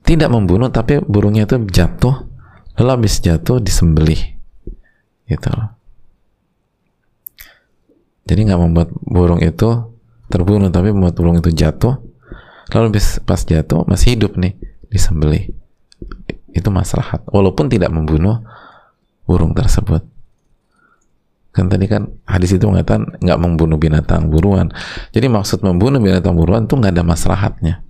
[0.05, 2.29] tidak membunuh tapi burungnya itu jatuh
[2.77, 4.21] lalu habis jatuh disembelih.
[5.25, 5.49] Gitu.
[5.49, 5.75] Loh
[8.25, 9.69] jadi nggak membuat burung itu
[10.33, 12.01] terbunuh tapi membuat burung itu jatuh.
[12.73, 14.57] Lalu habis pas jatuh masih hidup nih
[14.89, 15.53] disembelih.
[16.57, 17.29] Itu maslahat.
[17.29, 18.41] Walaupun tidak membunuh
[19.29, 20.01] burung tersebut.
[21.55, 24.73] Kan tadi kan hadis itu mengatakan nggak membunuh binatang buruan.
[25.13, 27.85] Jadi maksud membunuh binatang buruan itu nggak ada maslahatnya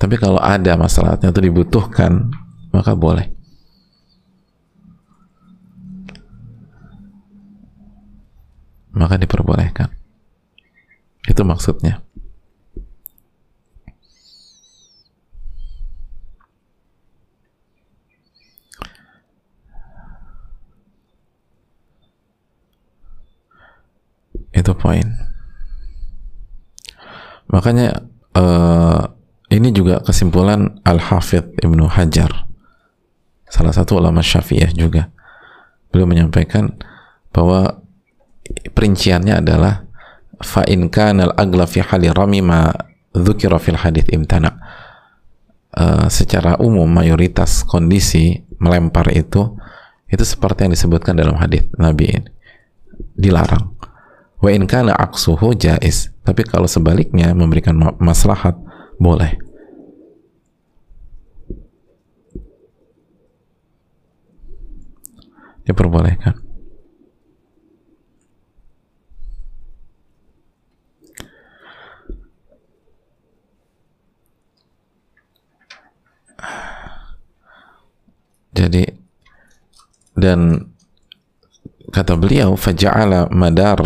[0.00, 2.32] tapi kalau ada maslahatnya itu dibutuhkan
[2.72, 3.28] maka boleh.
[8.96, 9.92] Maka diperbolehkan.
[11.28, 12.00] Itu maksudnya.
[24.56, 25.06] Itu poin.
[27.52, 28.00] Makanya
[28.32, 29.19] uh,
[29.50, 32.46] ini juga kesimpulan Al-Hafidh Ibnu Hajar.
[33.50, 35.10] Salah satu ulama syafi'iyah juga.
[35.90, 36.70] Beliau menyampaikan
[37.34, 37.82] bahwa
[38.78, 39.90] perinciannya adalah
[40.38, 42.70] fa in kana al-agla fi hali rami ma
[43.10, 44.54] dzukira fil hadith imtana.
[45.70, 49.54] Uh, secara umum mayoritas kondisi melempar itu
[50.10, 52.30] itu seperti yang disebutkan dalam hadis Nabi ini.
[53.18, 53.74] Dilarang.
[54.38, 56.14] Wa in kana aksuhu jais.
[56.22, 58.54] Tapi kalau sebaliknya memberikan maslahat
[59.00, 59.32] boleh.
[65.64, 66.36] Diperbolehkan.
[78.50, 78.84] Jadi
[80.20, 80.68] dan
[81.88, 83.80] kata beliau faja'ala madar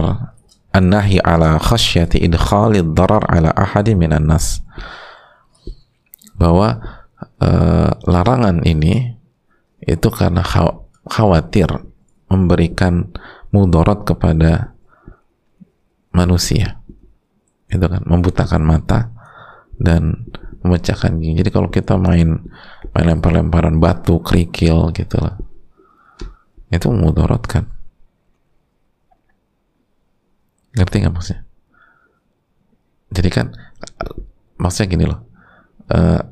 [0.74, 4.58] an-nahi ala khasyati idkhalid darar ala ahadi minan nas
[6.34, 6.82] bahwa
[7.40, 9.14] uh, larangan ini
[9.84, 10.42] itu karena
[11.06, 11.68] khawatir
[12.28, 13.12] memberikan
[13.52, 14.74] mudarat kepada
[16.10, 16.80] manusia.
[17.68, 19.12] Itu kan membutakan mata
[19.76, 20.30] dan
[20.64, 21.44] memecahkan gigi.
[21.44, 22.40] Jadi kalau kita main
[22.94, 25.36] main lempar-lemparan batu kerikil gitu lah
[26.72, 27.64] itu mudarat kan?
[30.74, 31.42] Ngerti nggak maksudnya?
[33.14, 33.46] Jadi kan
[34.58, 35.23] maksudnya gini loh
[35.90, 36.22] uh,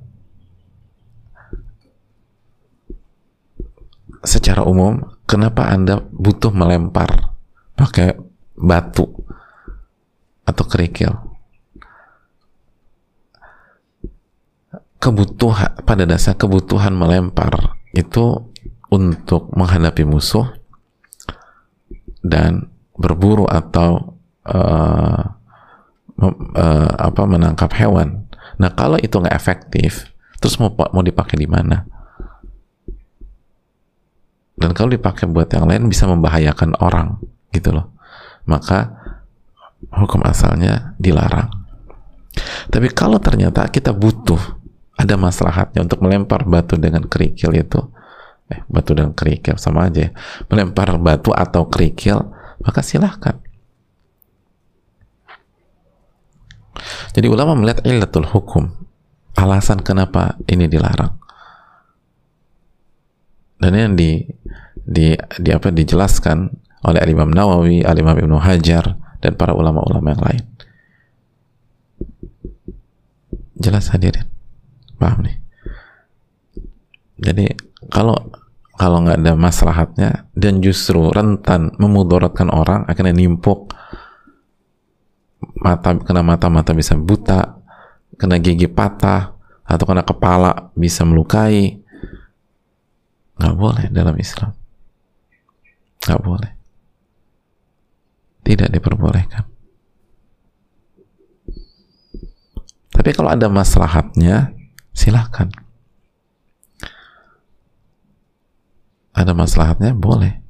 [4.23, 7.35] secara umum kenapa anda butuh melempar
[7.75, 8.15] pakai
[8.55, 9.11] batu
[10.47, 11.13] atau kerikil
[15.03, 18.53] kebutuhan pada dasar kebutuhan melempar itu
[18.93, 20.47] untuk menghadapi musuh
[22.23, 25.23] dan berburu atau uh,
[26.23, 28.31] uh, apa menangkap hewan.
[28.61, 30.11] Nah kalau itu nggak efektif,
[30.43, 31.87] terus mau mau dipakai di mana?
[34.57, 37.19] Dan kalau dipakai buat yang lain bisa membahayakan orang,
[37.51, 37.91] gitu loh.
[38.47, 38.95] Maka
[39.91, 41.51] hukum asalnya dilarang.
[42.71, 44.39] Tapi kalau ternyata kita butuh
[44.95, 47.81] ada maslahatnya untuk melempar batu dengan kerikil itu,
[48.49, 50.11] eh batu dengan kerikil sama aja, ya.
[50.47, 52.31] melempar batu atau kerikil,
[52.63, 53.43] maka silahkan
[57.13, 58.73] Jadi ulama melihat illatul hukum,
[59.37, 61.21] alasan kenapa ini dilarang.
[63.61, 64.25] Dan yang di
[64.83, 66.51] di, di apa dijelaskan
[66.83, 70.45] oleh Imam Nawawi, Imam Ibnu Hajar dan para ulama-ulama yang lain.
[73.63, 74.27] Jelas hadirin.
[74.99, 75.37] Paham nih?
[77.23, 77.47] Jadi
[77.87, 78.19] kalau
[78.75, 83.71] kalau nggak ada maslahatnya dan justru rentan memudaratkan orang akhirnya nimpuk
[85.63, 87.63] mata kena mata mata bisa buta
[88.19, 91.79] kena gigi patah atau kena kepala bisa melukai.
[93.39, 94.53] Nggak boleh dalam Islam.
[96.03, 96.53] Nggak boleh.
[98.43, 99.47] Tidak diperbolehkan.
[102.93, 104.53] Tapi kalau ada maslahatnya
[104.93, 105.49] silahkan.
[109.15, 110.41] Ada maslahatnya boleh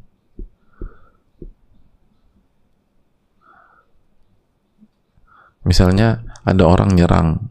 [5.62, 7.50] misalnya ada orang nyerang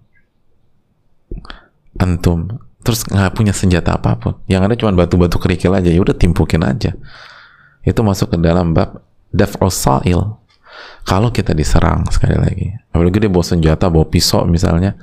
[2.00, 4.34] antum terus nggak punya senjata apa pun.
[4.50, 6.98] Yang ada cuma batu-batu kerikil aja ya udah timpukin aja.
[7.86, 10.22] Itu masuk ke dalam bab daf'us sa'il.
[11.06, 14.98] Kalau kita diserang sekali lagi apalagi dia bawa senjata bawa pisau misalnya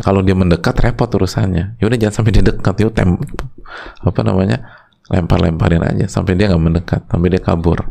[0.00, 1.76] kalau dia mendekat repot urusannya.
[1.76, 3.20] Ya udah jangan sampai dia dekat yuk tem
[4.00, 4.58] apa namanya
[5.10, 7.84] lempar-lemparin aja sampai dia nggak mendekat sampai dia kabur.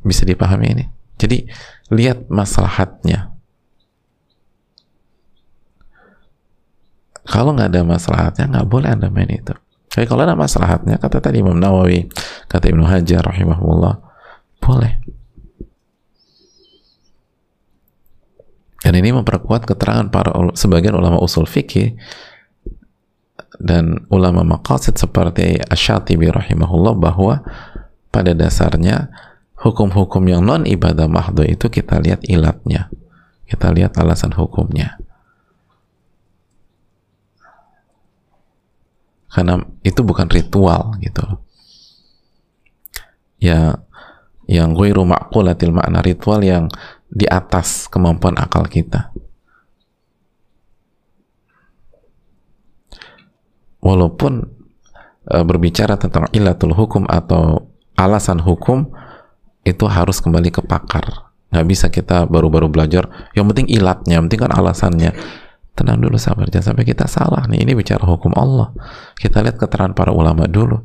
[0.00, 0.84] Bisa dipahami ini?
[1.20, 1.44] Jadi
[1.90, 3.34] lihat maslahatnya.
[7.26, 9.54] Kalau nggak ada maslahatnya, nggak boleh anda main itu.
[9.90, 12.06] Tapi kalau ada maslahatnya, kata tadi Imam Nawawi,
[12.46, 13.94] kata Ibnu Hajar rahimahullah,
[14.62, 15.02] boleh.
[18.80, 22.00] Dan ini memperkuat keterangan para sebagian ulama usul fikih
[23.60, 27.44] dan ulama maqasid seperti Asy-Syatibi rahimahullah bahwa
[28.08, 29.12] pada dasarnya
[29.60, 32.88] hukum-hukum yang non ibadah mahdoh itu kita lihat ilatnya.
[33.44, 34.96] Kita lihat alasan hukumnya.
[39.30, 41.22] Karena itu bukan ritual gitu.
[43.38, 43.86] Ya
[44.50, 46.66] yang gue rumah ma'qulatil makna ritual yang
[47.06, 49.14] di atas kemampuan akal kita.
[53.78, 54.42] Walaupun
[55.30, 58.90] e, berbicara tentang ilatul hukum atau alasan hukum
[59.64, 61.30] itu harus kembali ke pakar.
[61.50, 63.10] Nggak bisa kita baru-baru belajar.
[63.34, 65.10] Yang penting ilatnya yang penting kan alasannya.
[65.74, 66.46] Tenang dulu sabar.
[66.50, 67.66] Jangan sampai kita salah nih.
[67.66, 68.74] Ini bicara hukum Allah.
[69.16, 70.78] Kita lihat keterangan para ulama dulu.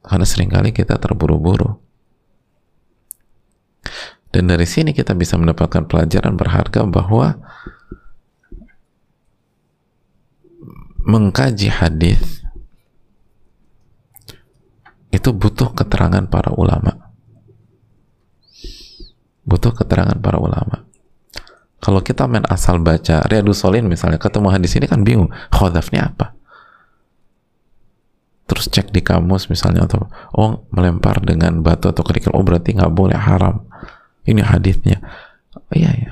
[0.00, 1.78] Karena sering kali kita terburu-buru.
[4.30, 7.34] Dan dari sini kita bisa mendapatkan pelajaran berharga bahwa
[11.02, 12.39] mengkaji hadis
[15.10, 17.10] itu butuh keterangan para ulama.
[19.42, 20.86] Butuh keterangan para ulama.
[21.80, 26.36] Kalau kita main asal baca Riyadus Solin misalnya ketemu hadis ini kan bingung khodafnya apa?
[28.46, 32.36] Terus cek di kamus misalnya atau oh melempar dengan batu atau kerikil.
[32.36, 33.64] Oh berarti nggak boleh haram.
[34.28, 35.00] Ini hadisnya.
[35.56, 36.10] Oh, iya ya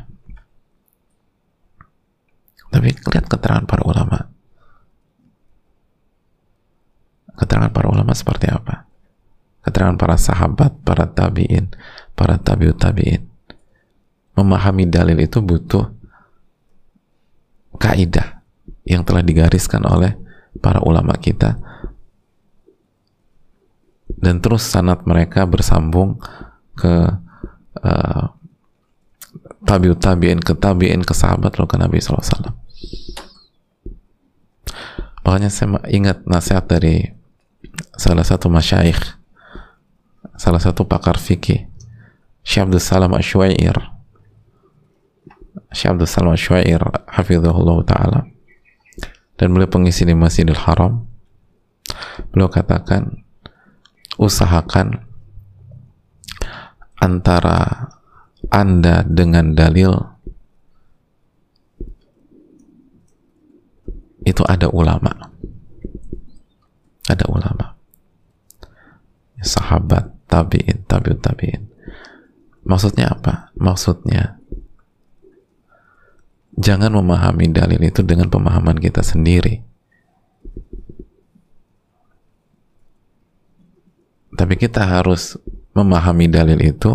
[2.69, 4.29] tapi lihat keterangan para ulama.
[7.39, 8.88] Keterangan para ulama seperti apa
[9.69, 11.69] keterangan para sahabat, para tabi'in,
[12.17, 13.29] para tabi'ut tabi'in.
[14.33, 15.93] Memahami dalil itu butuh
[17.77, 18.41] kaidah
[18.89, 20.17] yang telah digariskan oleh
[20.59, 21.61] para ulama kita
[24.19, 26.19] dan terus sanat mereka bersambung
[26.75, 26.95] ke
[27.85, 28.25] uh,
[29.63, 32.57] tabiut tabiin ke tabiin ke sahabat lalu ke Nabi SAW
[35.23, 37.15] makanya saya ingat nasihat dari
[37.95, 38.99] salah satu masyaikh
[40.39, 41.67] salah satu pakar fikih.
[42.47, 43.77] Syekh Abdul Salam Ashwair
[45.75, 46.81] Syekh Abdul Salam Ashwair
[47.11, 48.21] hafizahullah ta'ala.
[49.37, 51.05] Dan beliau pengisi di Masjidil Haram.
[52.33, 53.27] Beliau katakan
[54.19, 55.05] usahakan
[56.99, 57.91] antara
[58.51, 59.95] anda dengan dalil
[64.27, 65.33] itu ada ulama.
[67.09, 67.79] Ada ulama.
[69.39, 71.65] Sahabat, tabi'in, tabi'ut tabi'in.
[72.69, 73.49] Maksudnya apa?
[73.57, 74.37] Maksudnya
[76.59, 79.65] jangan memahami dalil itu dengan pemahaman kita sendiri.
[84.39, 85.35] Tapi kita harus
[85.75, 86.95] memahami dalil itu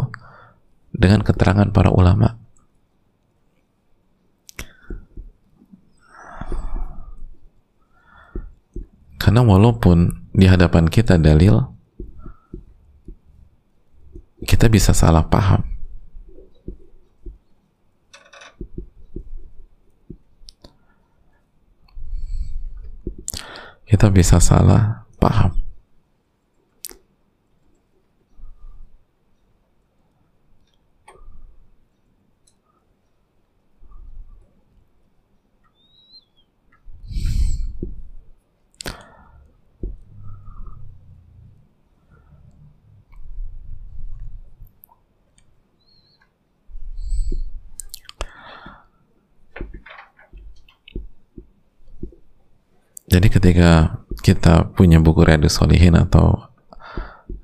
[0.93, 2.39] dengan keterangan para ulama.
[9.19, 11.72] Karena walaupun di hadapan kita dalil,
[14.43, 15.63] kita bisa salah paham.
[23.87, 25.62] Kita bisa salah paham.
[53.13, 56.49] Jadi ketika kita punya buku Riyadus Solihin atau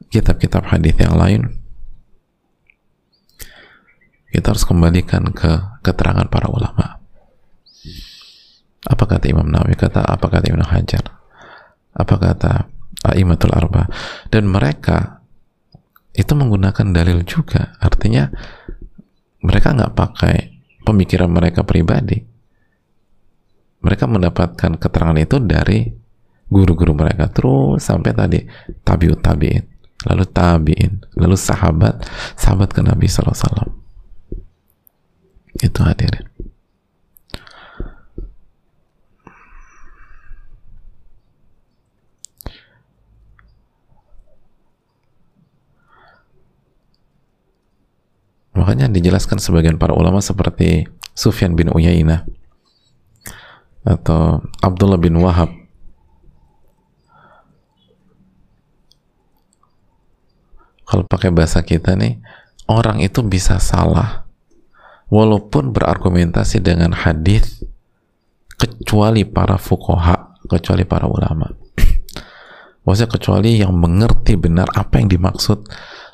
[0.09, 1.61] kitab-kitab hadis yang lain,
[4.33, 6.97] kita harus kembalikan ke keterangan para ulama.
[8.81, 9.77] Apa kata Imam Nawawi?
[9.77, 11.05] Kata apa kata Ibnu Hajar?
[11.93, 12.65] Apa kata
[13.05, 13.85] Aimatul Arba?
[14.33, 15.21] Dan mereka
[16.17, 17.77] itu menggunakan dalil juga.
[17.77, 18.25] Artinya
[19.45, 20.35] mereka nggak pakai
[20.81, 22.28] pemikiran mereka pribadi
[23.79, 25.87] mereka mendapatkan keterangan itu dari
[26.49, 27.29] guru-guru mereka.
[27.31, 28.39] Terus sampai tadi
[28.83, 32.07] tabiut tabiin lalu tabiin lalu sahabat
[32.39, 33.67] sahabat ke Nabi SAW
[35.59, 36.23] itu hadirin.
[48.55, 50.83] Makanya dijelaskan sebagian para ulama seperti
[51.15, 52.27] Sufyan bin Uyainah
[53.83, 55.51] atau Abdullah bin Wahab.
[60.89, 62.17] Kalau pakai bahasa kita nih
[62.65, 64.25] orang itu bisa salah.
[65.09, 67.65] Walaupun berargumentasi dengan hadis
[68.57, 71.49] kecuali para fukoha kecuali para ulama.
[72.85, 75.65] Maksudnya kecuali yang mengerti benar apa yang dimaksud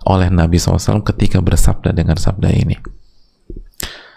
[0.08, 2.78] oleh Nabi SAW ketika bersabda dengan sabda ini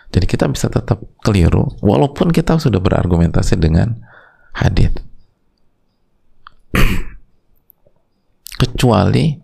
[0.08, 4.00] jadi kita bisa tetap keliru walaupun kita sudah berargumentasi dengan
[4.56, 4.92] hadis.
[8.58, 9.38] Kecuali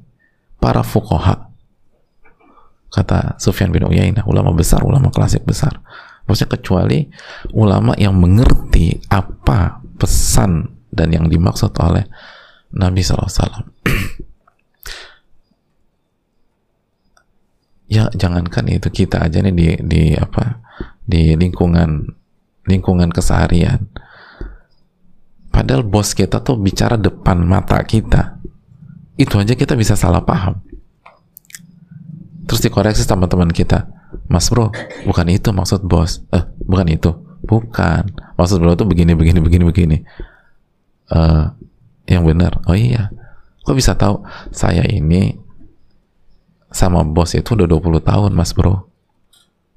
[0.59, 1.53] para fukoha
[2.95, 5.83] kata Sufyan bin Uyainah ulama besar ulama klasik besar.
[6.25, 6.99] Maksudnya kecuali
[7.53, 12.09] ulama yang mengerti apa pesan dan yang dimaksud oleh
[12.73, 13.29] Nabi SAW
[17.95, 20.59] ya jangankan itu kita aja nih di di apa
[21.07, 22.11] di lingkungan
[22.67, 23.87] lingkungan keseharian.
[25.55, 28.43] Padahal bos kita tuh bicara depan mata kita.
[29.15, 30.59] Itu aja kita bisa salah paham.
[32.51, 33.87] Terus dikoreksi sama teman kita.
[34.27, 34.75] Mas bro
[35.07, 36.27] bukan itu maksud bos.
[36.35, 37.11] Eh bukan itu.
[37.47, 38.11] Bukan.
[38.35, 39.97] Maksud bro tuh begini begini begini begini.
[41.15, 41.55] Uh,
[42.11, 42.59] yang benar.
[42.67, 43.15] Oh iya.
[43.63, 44.27] Kok bisa tahu?
[44.51, 45.44] Saya ini
[46.75, 48.91] sama bos itu udah 20 tahun mas bro.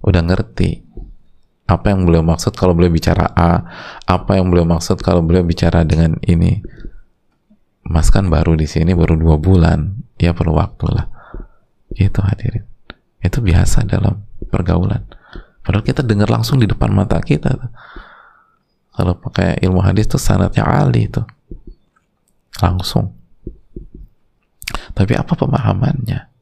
[0.01, 0.81] Udah ngerti
[1.69, 3.61] apa yang beliau maksud kalau beliau bicara A
[4.09, 6.65] apa yang beliau maksud kalau beliau bicara dengan ini.
[7.87, 11.07] Mas kan baru di sini baru dua bulan ya perlu waktu lah.
[11.93, 12.65] Itu hadirin.
[13.23, 15.07] Itu biasa dalam pergaulan.
[15.63, 17.53] Padahal kita dengar langsung di depan mata kita
[18.91, 21.21] kalau pakai ilmu hadis tuh sanatnya ali itu
[22.59, 23.13] langsung.
[24.97, 26.36] Tapi apa pemahamannya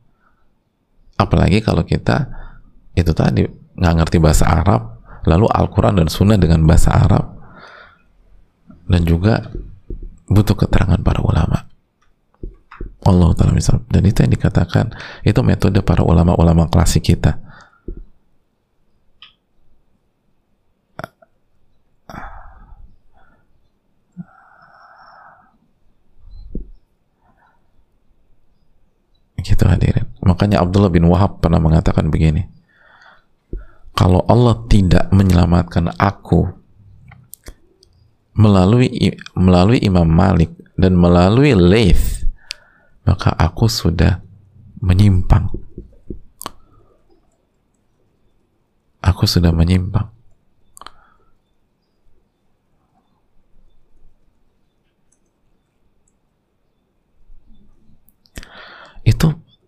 [1.16, 2.28] apalagi kalau kita
[2.96, 3.44] itu tadi
[3.76, 4.96] nggak ngerti bahasa Arab
[5.26, 7.36] lalu Al-Quran dan Sunnah dengan bahasa Arab.
[8.86, 9.50] Dan juga
[10.30, 11.66] butuh keterangan para ulama.
[13.06, 17.38] Allah Ta'ala misal dan itu yang dikatakan itu metode para ulama-ulama klasik kita.
[29.46, 30.05] Gitu hadirin
[30.36, 32.44] makanya Abdullah bin Wahab pernah mengatakan begini.
[33.96, 36.52] Kalau Allah tidak menyelamatkan aku
[38.36, 38.92] melalui
[39.40, 42.28] melalui Imam Malik dan melalui Laith
[43.08, 44.20] maka aku sudah
[44.84, 45.48] menyimpang.
[49.00, 50.12] Aku sudah menyimpang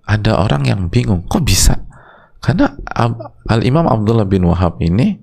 [0.08, 1.84] ada orang yang bingung kok bisa?
[2.40, 2.72] Karena
[3.48, 5.20] Al Imam Abdullah bin Wahab ini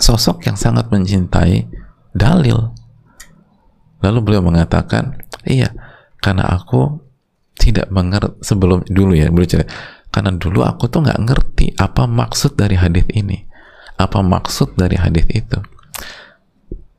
[0.00, 1.68] sosok yang sangat mencintai
[2.16, 2.72] dalil.
[4.00, 5.72] Lalu beliau mengatakan iya
[6.24, 7.04] karena aku
[7.56, 9.68] tidak mengerti sebelum dulu ya beliau cerita.
[10.08, 13.44] Karena dulu aku tuh nggak ngerti apa maksud dari hadis ini
[13.96, 15.58] apa maksud dari hadis itu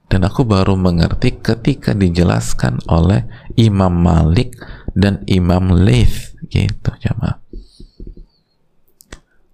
[0.08, 3.28] dan aku baru mengerti ketika dijelaskan oleh
[3.60, 4.56] Imam Malik
[4.96, 7.44] dan Imam Laith gitu jamaah.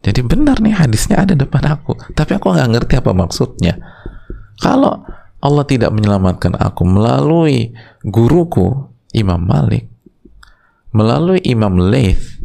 [0.03, 1.95] Jadi benar nih hadisnya ada depan aku.
[2.11, 3.79] Tapi aku nggak ngerti apa maksudnya.
[4.59, 5.01] Kalau
[5.43, 9.91] Allah tidak menyelamatkan aku melalui guruku Imam Malik
[10.93, 12.39] melalui Imam Laith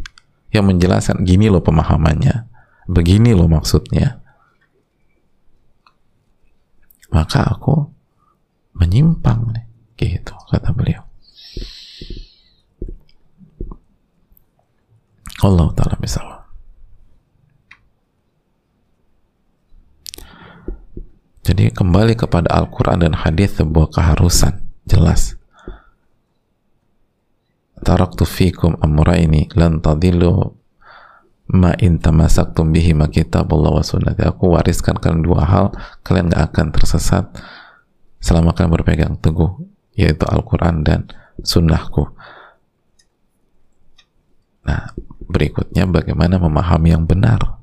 [0.51, 2.49] yang menjelaskan gini loh pemahamannya
[2.89, 4.17] begini loh maksudnya
[7.13, 7.98] maka aku
[8.75, 9.65] menyimpang nih
[9.97, 11.03] gitu kata beliau.
[15.39, 16.19] Allah taala bisa
[21.49, 25.33] jadi kembali kepada Al-Quran dan hadis sebuah keharusan jelas.
[27.81, 30.53] Taraktu fikum amra ini lan tadillu
[31.49, 35.65] ma in tamasaktum bihi ma kitabullah wa aku wariskan kalian dua hal
[36.05, 37.25] kalian gak akan tersesat
[38.19, 39.59] selama kalian berpegang teguh
[39.95, 41.07] yaitu Al-Quran dan
[41.43, 42.07] sunnahku.
[44.63, 44.91] Nah
[45.27, 47.59] berikutnya bagaimana memahami yang benar?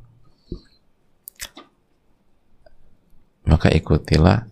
[3.47, 4.51] Maka ikutilah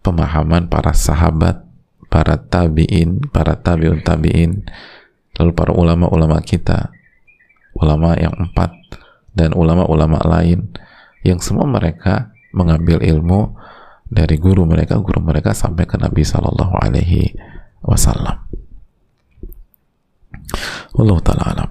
[0.00, 1.66] pemahaman para sahabat
[2.06, 4.62] para tabi'in para tabi'un tabi'in
[5.36, 6.94] lalu para ulama-ulama kita
[7.76, 8.72] ulama yang empat
[9.36, 10.70] dan ulama-ulama lain
[11.26, 13.52] yang semua mereka mengambil ilmu
[14.06, 17.34] dari guru mereka, guru mereka sampai ke Nabi Shallallahu Alaihi
[17.82, 18.46] Wasallam.
[20.96, 21.70] Allah taala alam.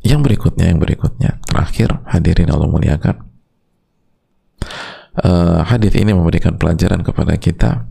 [0.00, 3.16] Yang berikutnya, yang berikutnya, terakhir hadirin Allah muliakan.
[5.20, 7.90] Uh, hadis ini memberikan pelajaran kepada kita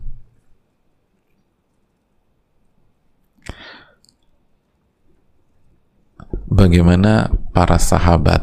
[6.48, 8.42] bagaimana para sahabat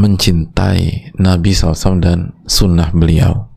[0.00, 3.52] mencintai Nabi SAW dan sunnah beliau.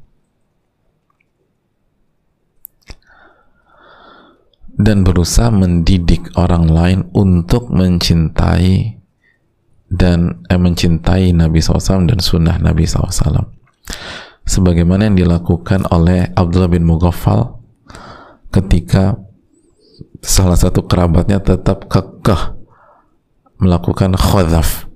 [4.74, 9.00] Dan berusaha mendidik orang lain untuk mencintai
[9.88, 13.54] dan eh, mencintai Nabi SAW dan sunnah Nabi SAW
[14.44, 17.60] sebagaimana yang dilakukan oleh Abdullah bin Mughaffal
[18.52, 19.18] ketika
[20.24, 22.56] salah satu kerabatnya tetap kekeh
[23.60, 24.88] melakukan khadaf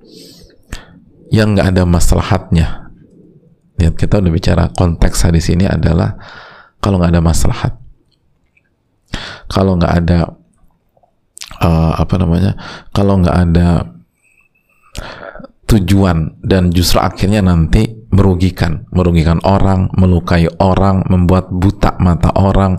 [1.28, 2.90] yang nggak ada maslahatnya.
[3.78, 6.18] Lihat kita udah bicara konteks hadis ini adalah
[6.82, 7.72] kalau nggak ada maslahat.
[9.48, 10.38] Kalau nggak ada
[11.62, 12.52] uh, apa namanya
[12.92, 13.68] kalau nggak ada
[15.68, 22.72] tujuan dan justru akhirnya nanti merugikan merugikan orang melukai orang membuat buta mata orang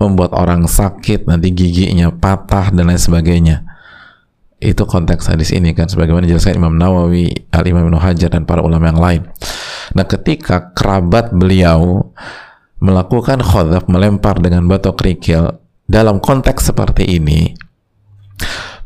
[0.00, 3.71] membuat orang sakit nanti giginya patah dan lain sebagainya
[4.62, 8.62] itu konteks hadis ini kan sebagaimana dijelaskan Imam Nawawi, Al Imam Ibnu Hajar dan para
[8.62, 9.22] ulama yang lain.
[9.98, 12.14] Nah, ketika kerabat beliau
[12.78, 15.58] melakukan khadaf melempar dengan batu kerikil
[15.90, 17.50] dalam konteks seperti ini,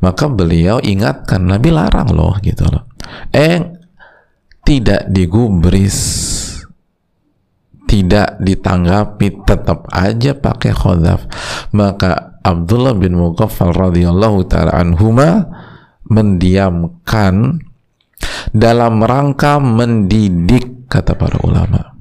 [0.00, 2.88] maka beliau ingatkan Nabi larang loh gitu loh.
[3.30, 3.60] Eh
[4.66, 5.96] tidak digubris
[7.86, 11.22] tidak ditanggapi tetap aja pakai khadaf
[11.70, 15.46] maka Abdullah bin Mughaffal radhiyallahu taala anhuma
[16.06, 17.62] mendiamkan
[18.54, 21.98] dalam rangka mendidik kata para ulama.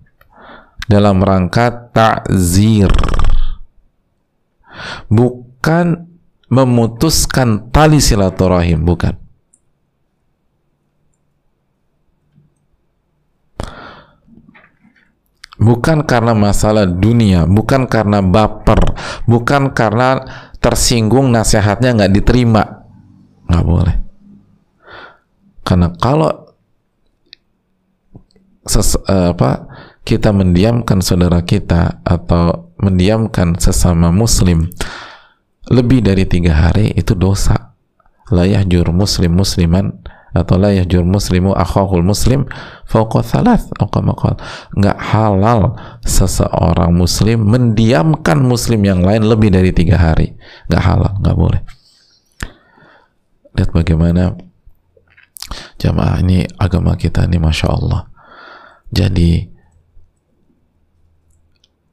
[0.85, 2.93] Dalam rangka takzir
[5.09, 6.05] bukan
[6.45, 9.17] memutuskan tali silaturahim bukan.
[15.55, 18.77] Bukan karena masalah dunia bukan karena baper
[19.25, 20.21] bukan karena
[20.61, 22.84] tersinggung nasihatnya nggak diterima
[23.49, 23.95] nggak boleh.
[25.65, 26.53] Karena kalau
[28.65, 29.65] ses, uh, apa
[30.05, 34.69] kita mendiamkan saudara kita atau mendiamkan sesama muslim
[35.65, 37.73] lebih dari tiga hari itu dosa.
[38.29, 40.01] Layah jur muslim musliman
[40.35, 42.43] atau la yahjur muslimu akhahul muslim
[42.83, 43.71] fauqa thalath
[44.75, 50.35] nggak halal seseorang muslim mendiamkan muslim yang lain lebih dari tiga hari.
[50.67, 51.61] Nggak halal nggak boleh
[53.55, 54.35] lihat bagaimana
[55.79, 58.11] jamaah ini agama kita ini masya Allah.
[58.91, 59.47] Jadi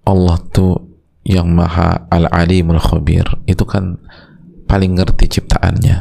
[0.03, 0.93] Allah tuh
[1.23, 3.27] yang maha al-alimul khabir.
[3.47, 3.99] Itu kan
[4.67, 5.99] paling ngerti ciptaannya.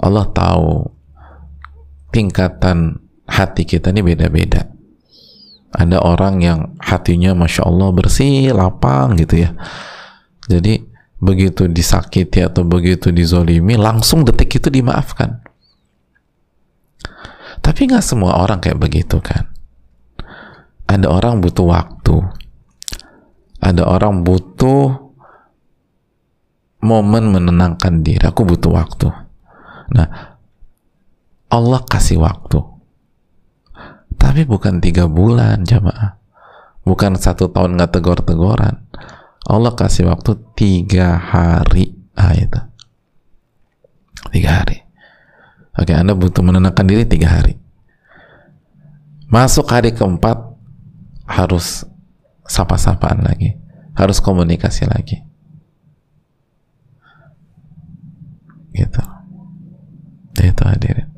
[0.00, 0.86] Allah tahu
[2.14, 4.70] tingkatan hati kita ini beda-beda.
[5.70, 9.54] Ada orang yang hatinya masya Allah bersih lapang gitu ya.
[10.50, 10.89] Jadi
[11.20, 15.44] begitu disakiti atau begitu dizolimi langsung detik itu dimaafkan.
[17.60, 19.52] Tapi nggak semua orang kayak begitu kan?
[20.88, 22.16] Ada orang butuh waktu.
[23.60, 25.12] Ada orang butuh
[26.80, 28.24] momen menenangkan diri.
[28.24, 29.12] Aku butuh waktu.
[29.92, 30.08] Nah
[31.52, 32.58] Allah kasih waktu.
[34.16, 36.16] Tapi bukan tiga bulan jamaah.
[36.80, 38.89] Bukan satu tahun nggak tegor-tegoran
[39.50, 41.90] Allah kasih waktu tiga hari.
[42.14, 42.60] Ah itu.
[44.30, 44.86] Tiga hari.
[45.74, 47.58] Oke anda butuh menenangkan diri tiga hari.
[49.26, 50.38] Masuk hari keempat
[51.26, 51.82] harus
[52.46, 53.58] sapa-sapaan lagi.
[53.98, 55.18] Harus komunikasi lagi.
[58.70, 59.02] Gitu.
[60.38, 61.10] Itu hadirin.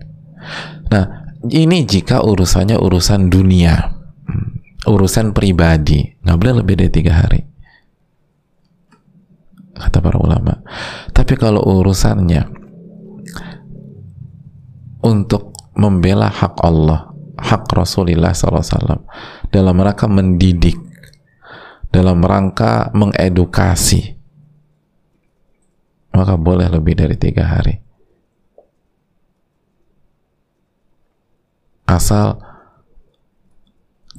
[0.88, 3.92] Nah ini jika urusannya urusan dunia.
[4.24, 6.16] Hmm, urusan pribadi.
[6.24, 7.51] Nggak boleh lebih dari tiga hari
[9.82, 10.62] kata para ulama
[11.10, 12.46] tapi kalau urusannya
[15.02, 17.12] untuk membela hak Allah
[17.42, 19.02] hak Rasulullah SAW
[19.50, 20.78] dalam rangka mendidik,
[21.90, 24.16] dalam rangka mengedukasi,
[26.14, 27.82] maka boleh lebih dari tiga hari.
[31.84, 32.40] Asal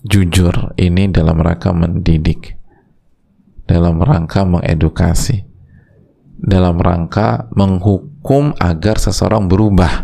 [0.06, 2.54] jujur ini dalam rangka mendidik,
[3.66, 5.42] dalam rangka mengedukasi,
[6.44, 10.04] dalam rangka menghukum agar seseorang berubah,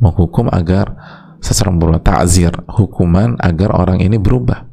[0.00, 0.96] menghukum agar
[1.44, 4.64] seseorang berbuat takzir hukuman agar orang ini berubah.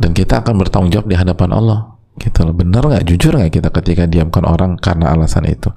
[0.00, 2.00] Dan kita akan bertanggung jawab di hadapan Allah.
[2.16, 2.56] Gitu loh.
[2.56, 3.04] Benar nggak?
[3.04, 5.68] Jujur nggak kita ketika diamkan orang karena alasan itu?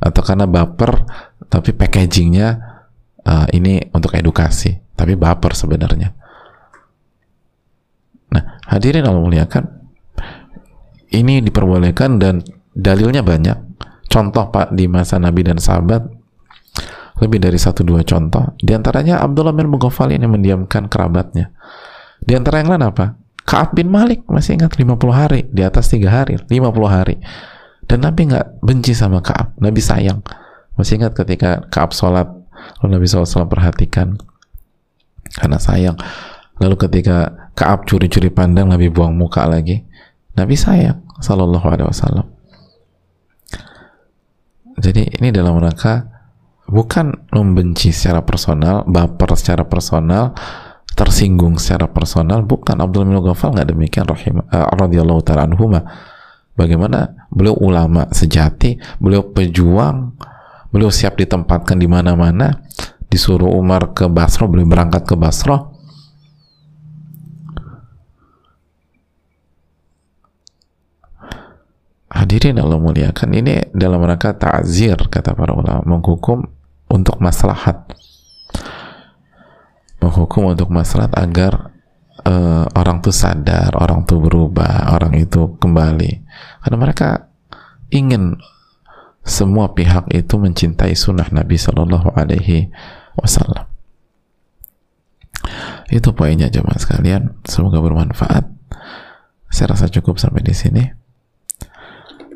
[0.00, 1.04] Atau karena baper
[1.52, 2.48] tapi packagingnya
[3.28, 4.72] uh, ini untuk edukasi.
[4.96, 6.16] Tapi baper sebenarnya.
[8.32, 9.79] Nah hadirin Allah muliakan
[11.10, 12.42] ini diperbolehkan dan
[12.74, 13.58] dalilnya banyak.
[14.10, 16.02] Contoh pak di masa Nabi dan sahabat
[17.20, 18.56] lebih dari satu dua contoh.
[18.58, 21.52] Di antaranya Abdullah bin Mughaffal ini mendiamkan kerabatnya.
[22.22, 23.14] Di antara yang lain apa?
[23.44, 26.50] Kaab bin Malik masih ingat 50 hari di atas tiga hari 50
[26.86, 27.18] hari.
[27.82, 30.22] Dan Nabi nggak benci sama Kaab Nabi sayang.
[30.78, 32.30] Masih ingat ketika Kaab sholat
[32.80, 34.14] lalu Nabi SAW perhatikan
[35.34, 35.96] karena sayang.
[36.60, 39.89] Lalu ketika Kaab curi-curi pandang Nabi buang muka lagi
[40.40, 42.40] Nabi sayang Sallallahu Alaihi Wasallam
[44.80, 46.08] jadi ini dalam rangka
[46.64, 50.32] bukan membenci secara personal, baper secara personal,
[50.96, 55.84] tersinggung secara personal, bukan Abdul bin Ghafal nggak demikian rahim uh, radhiyallahu taala anhuma.
[56.56, 60.16] Bagaimana beliau ulama sejati, beliau pejuang,
[60.72, 62.64] beliau siap ditempatkan di mana-mana,
[63.08, 65.69] disuruh Umar ke Basra, beliau berangkat ke Basra.
[72.20, 76.44] Hadirin Allah muliakan ini dalam rangka ta'zir kata para ulama menghukum
[76.92, 77.96] untuk maslahat
[80.00, 81.70] menghukum untuk maslahat agar
[82.24, 86.24] uh, orang tuh sadar, orang tuh berubah, orang itu kembali.
[86.64, 87.30] Karena mereka
[87.92, 88.40] ingin
[89.22, 92.72] semua pihak itu mencintai sunnah Nabi Shallallahu Alaihi
[93.14, 93.68] Wasallam.
[95.92, 97.42] Itu poinnya jemaah sekalian.
[97.44, 98.48] Semoga bermanfaat.
[99.50, 100.99] Saya rasa cukup sampai di sini.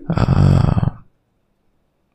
[0.04, 1.00] Uh,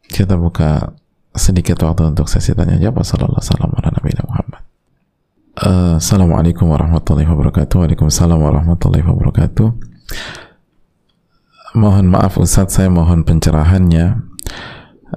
[0.10, 0.94] kita buka
[1.34, 3.06] sedikit waktu untuk sesi tanya jawab.
[3.06, 4.62] Wassalamualaikum warahmatullahi Muhammad.
[5.60, 7.86] Uh, Assalamualaikum warahmatullahi wabarakatuh.
[7.86, 9.68] Waalaikumsalam warahmatullahi wabarakatuh.
[11.78, 14.26] Mohon maaf Ustadz, saya mohon pencerahannya.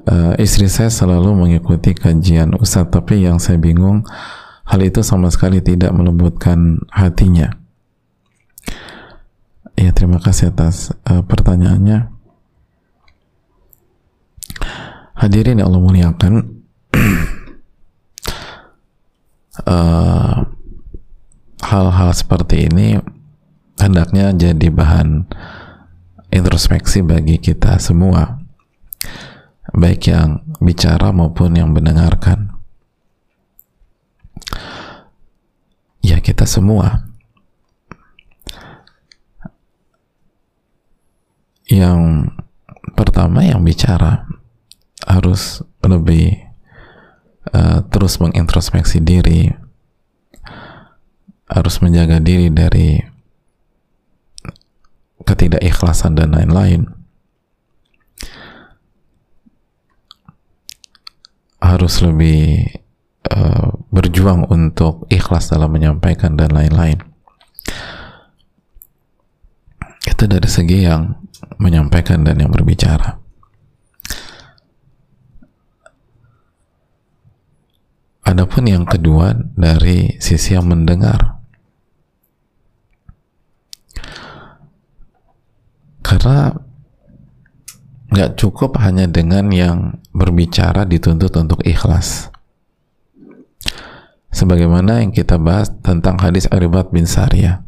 [0.04, 4.04] Uh, istri saya selalu mengikuti kajian Ustadz, tapi yang saya bingung,
[4.68, 7.56] hal itu sama sekali tidak melembutkan hatinya.
[9.80, 12.11] Ya, terima kasih atas uh, pertanyaannya.
[15.22, 16.34] Hadirin yang Allah muliakan,
[19.62, 20.42] hal
[21.70, 22.98] hal-hal seperti ini
[23.78, 25.30] hendaknya jadi bahan
[26.26, 28.42] introspeksi bagi kita semua,
[29.70, 32.58] baik yang bicara maupun yang mendengarkan.
[36.02, 37.06] Ya kita semua.
[41.70, 42.26] Yang
[42.98, 44.31] pertama yang bicara
[45.06, 46.38] harus lebih
[47.50, 49.50] uh, terus mengintrospeksi diri
[51.52, 52.96] harus menjaga diri dari
[55.22, 56.88] ketidakikhlasan dan lain-lain.
[61.62, 62.66] Harus lebih
[63.30, 66.98] uh, berjuang untuk ikhlas dalam menyampaikan dan lain-lain.
[70.02, 71.22] Itu dari segi yang
[71.62, 73.21] menyampaikan dan yang berbicara
[78.22, 81.42] Adapun yang kedua dari sisi yang mendengar.
[86.06, 86.54] Karena
[88.14, 92.30] nggak cukup hanya dengan yang berbicara dituntut untuk ikhlas.
[94.30, 97.66] Sebagaimana yang kita bahas tentang hadis Aribat bin Sariyah.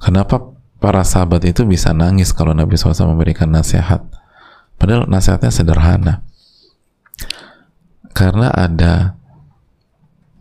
[0.00, 4.00] Kenapa para sahabat itu bisa nangis kalau Nabi SAW memberikan nasihat?
[4.80, 6.26] Padahal nasihatnya sederhana
[8.16, 9.20] karena ada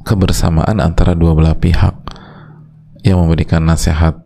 [0.08, 1.92] kebersamaan antara dua belah pihak
[3.04, 4.24] yang memberikan nasihat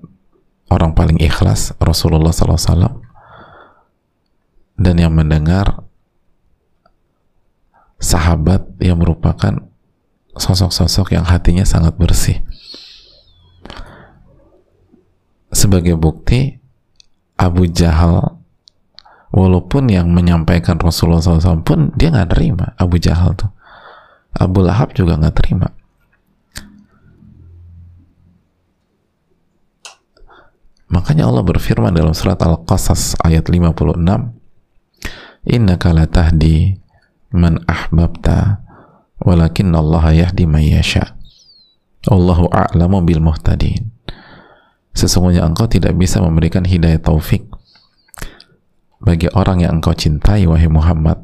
[0.70, 3.02] orang paling ikhlas Rasulullah SAW
[4.78, 5.82] dan yang mendengar
[7.98, 9.66] sahabat yang merupakan
[10.38, 12.40] sosok-sosok yang hatinya sangat bersih.
[15.52, 16.62] Sebagai bukti
[17.36, 18.39] Abu Jahal
[19.30, 23.50] walaupun yang menyampaikan Rasulullah SAW pun dia nggak terima Abu Jahal tuh.
[24.34, 25.70] Abu Lahab juga nggak terima.
[30.90, 34.02] Makanya Allah berfirman dalam surat Al-Qasas ayat 56
[35.46, 36.82] innaka la tahdi
[37.30, 38.66] man ahbabta
[39.22, 41.14] walakin Allah yahdi man yasha.
[42.10, 43.94] Allahu a'lamu bil muhtadin.
[44.98, 47.46] Sesungguhnya engkau tidak bisa memberikan hidayah taufik
[49.00, 51.24] bagi orang yang engkau cintai wahai Muhammad.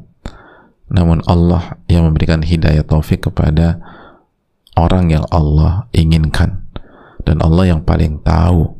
[0.88, 3.80] Namun Allah yang memberikan hidayah taufik kepada
[4.78, 6.64] orang yang Allah inginkan.
[7.26, 8.76] Dan Allah yang paling tahu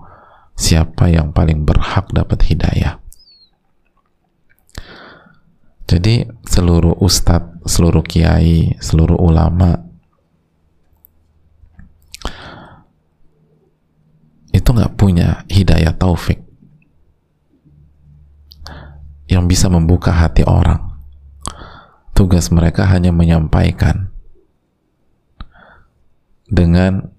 [0.57, 3.03] siapa yang paling berhak dapat hidayah.
[5.86, 9.86] Jadi seluruh ustadz, seluruh kiai, seluruh ulama
[14.51, 16.45] itu nggak punya hidayah taufik
[19.27, 20.97] yang bisa membuka hati orang.
[22.16, 24.09] Tugas mereka hanya menyampaikan
[26.49, 27.12] dengan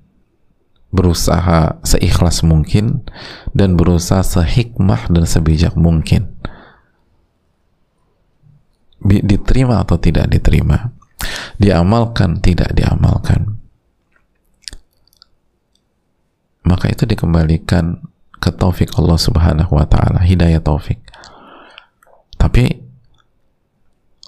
[0.90, 3.06] berusaha seikhlas mungkin
[3.54, 6.34] dan berusaha sehikmah dan sebijak mungkin.
[9.08, 10.90] Diterima atau tidak diterima,
[11.62, 13.62] diamalkan tidak diamalkan,
[16.68, 18.04] maka itu dikembalikan
[18.44, 21.00] ke taufik Allah Subhanahu wa taala, hidayah taufik.
[22.38, 22.64] Tapi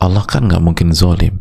[0.01, 1.39] Allah kan nggak mungkin zolim.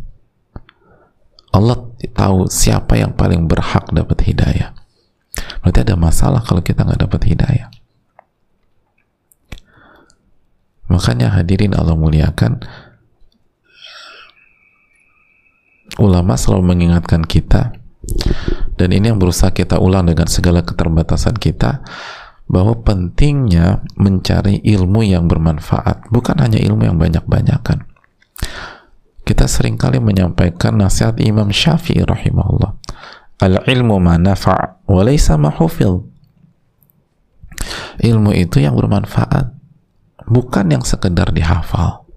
[1.53, 1.81] Allah
[2.13, 4.77] tahu siapa yang paling berhak dapat hidayah.
[5.65, 7.69] Berarti ada masalah kalau kita nggak dapat hidayah.
[10.89, 12.65] Makanya hadirin Allah muliakan,
[16.01, 17.77] ulama selalu mengingatkan kita,
[18.81, 21.85] dan ini yang berusaha kita ulang dengan segala keterbatasan kita,
[22.49, 26.09] bahwa pentingnya mencari ilmu yang bermanfaat.
[26.09, 27.85] Bukan hanya ilmu yang banyak-banyakan.
[29.29, 32.81] Kita sering kali menyampaikan nasihat Imam Syafi'i rahimahullah.
[33.39, 35.53] Al ilmu ma nafa' wa laysa ma
[37.99, 39.53] ilmu itu yang bermanfaat
[40.25, 42.09] bukan yang sekedar dihafal.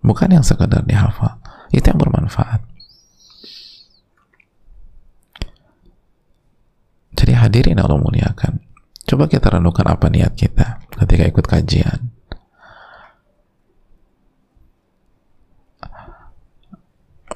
[0.00, 1.36] Bukan yang sekedar dihafal
[1.74, 2.69] itu yang bermanfaat
[7.30, 8.58] Jadi hadirin Allah muliakan.
[9.06, 12.10] Coba kita renungkan apa niat kita ketika ikut kajian.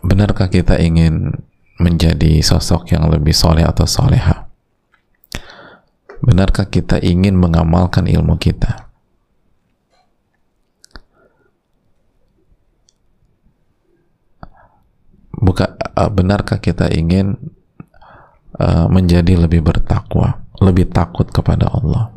[0.03, 1.31] Benarkah kita ingin
[1.79, 4.51] menjadi sosok yang lebih soleh atau soleha?
[6.27, 8.91] Benarkah kita ingin mengamalkan ilmu kita?
[15.39, 17.54] Buka, eh, benarkah kita ingin
[18.59, 22.15] uh, menjadi lebih bertakwa, lebih takut kepada Allah.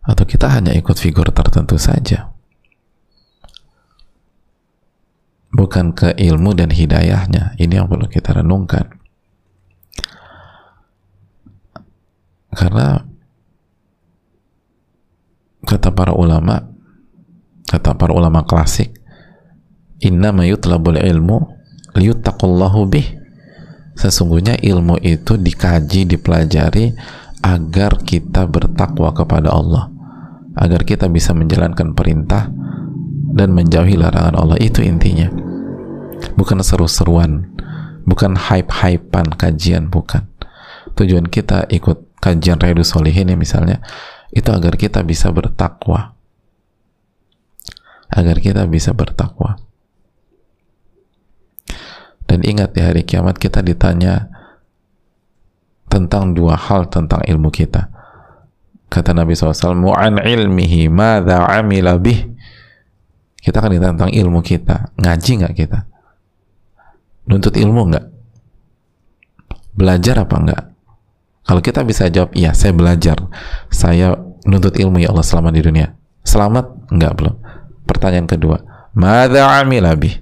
[0.00, 2.32] Atau kita hanya ikut figur tertentu saja.
[5.50, 7.58] Bukan ke ilmu dan hidayahnya.
[7.58, 8.86] Ini yang perlu kita renungkan.
[12.50, 13.02] Karena
[15.62, 16.70] kata para ulama,
[17.70, 18.90] kata para ulama klasik,
[20.02, 21.59] inna mayutlabul ilmu
[21.94, 23.06] liyuttaqullahu bih.
[23.98, 26.96] Sesungguhnya ilmu itu dikaji, dipelajari
[27.44, 29.92] agar kita bertakwa kepada Allah.
[30.56, 32.50] Agar kita bisa menjalankan perintah
[33.36, 34.56] dan menjauhi larangan Allah.
[34.58, 35.28] Itu intinya.
[36.36, 37.52] Bukan seru-seruan.
[38.08, 40.26] Bukan hype-hypean kajian bukan.
[40.96, 43.84] Tujuan kita ikut kajian Redu Solihin ya misalnya
[44.32, 46.16] itu agar kita bisa bertakwa.
[48.10, 49.69] Agar kita bisa bertakwa
[52.30, 54.30] dan ingat di hari kiamat kita ditanya
[55.90, 57.90] tentang dua hal tentang ilmu kita.
[58.86, 62.30] Kata Nabi SAW mu'an ilmihi madha amila bih.
[63.34, 64.94] Kita akan ditanya tentang ilmu kita.
[64.94, 65.78] Ngaji nggak kita?
[67.26, 68.06] Nuntut ilmu nggak?
[69.74, 70.62] Belajar apa nggak?
[71.50, 73.18] Kalau kita bisa jawab iya saya belajar.
[73.74, 74.14] Saya
[74.46, 75.98] nuntut ilmu ya Allah selama di dunia.
[76.22, 77.34] Selamat nggak belum?
[77.90, 78.62] Pertanyaan kedua
[78.94, 80.14] madha amila bih?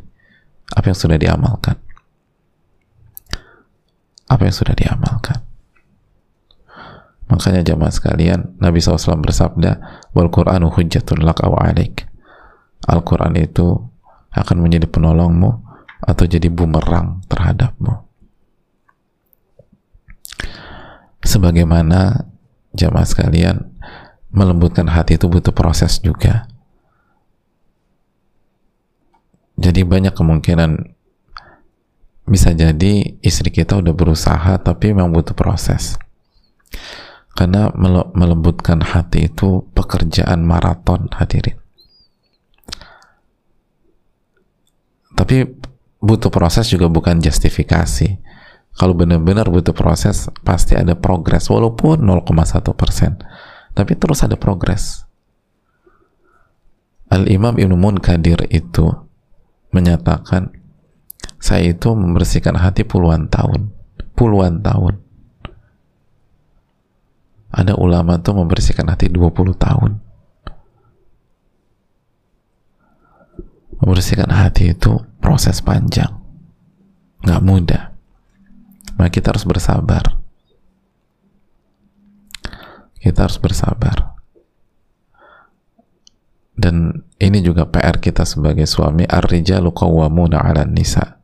[0.73, 1.77] Apa yang sudah diamalkan
[4.29, 5.41] apa yang sudah diamalkan
[7.29, 12.09] makanya jamaah sekalian Nabi SAW bersabda wal Qur'anu hujjatun lak aw alik
[12.89, 13.75] Al-Quran itu
[14.33, 15.51] akan menjadi penolongmu
[15.99, 18.07] atau jadi bumerang terhadapmu.
[21.27, 22.31] Sebagaimana
[22.73, 23.75] jamaah sekalian,
[24.31, 26.47] melembutkan hati itu butuh proses juga.
[29.59, 30.97] Jadi banyak kemungkinan
[32.29, 35.97] bisa jadi istri kita udah berusaha tapi memang butuh proses.
[37.33, 37.71] Karena
[38.13, 41.57] melembutkan hati itu pekerjaan maraton hadirin.
[45.15, 45.47] Tapi
[45.99, 48.19] butuh proses juga bukan justifikasi.
[48.79, 53.19] Kalau benar-benar butuh proses, pasti ada progres walaupun 0,1 persen.
[53.75, 55.07] Tapi terus ada progres.
[57.11, 58.87] Al-Imam Ibn Munkadir itu
[59.75, 60.58] menyatakan
[61.39, 63.71] saya itu membersihkan hati puluhan tahun.
[64.19, 64.99] Puluhan tahun.
[67.49, 70.05] Ada ulama tuh membersihkan hati 20 tahun.
[73.81, 76.19] Membersihkan hati itu proses panjang
[77.23, 77.83] nggak mudah
[78.99, 80.19] maka kita harus bersabar
[82.99, 84.18] kita harus bersabar
[86.59, 91.23] dan ini juga PR kita sebagai suami ar-rijalu qawwamuna 'ala nisa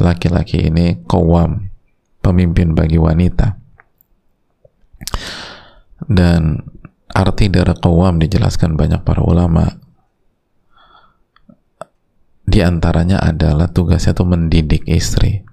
[0.00, 1.68] laki-laki ini qawwam
[2.24, 3.60] pemimpin bagi wanita
[6.08, 6.64] dan
[7.12, 9.68] arti dari qawwam dijelaskan banyak para ulama
[12.48, 15.44] di antaranya adalah tugasnya itu mendidik istri.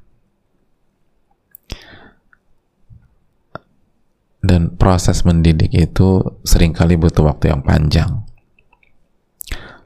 [4.41, 8.24] Dan proses mendidik itu sering kali butuh waktu yang panjang.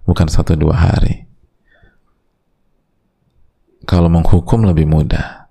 [0.09, 1.29] Bukan satu dua hari.
[3.85, 5.45] Kalau menghukum lebih mudah.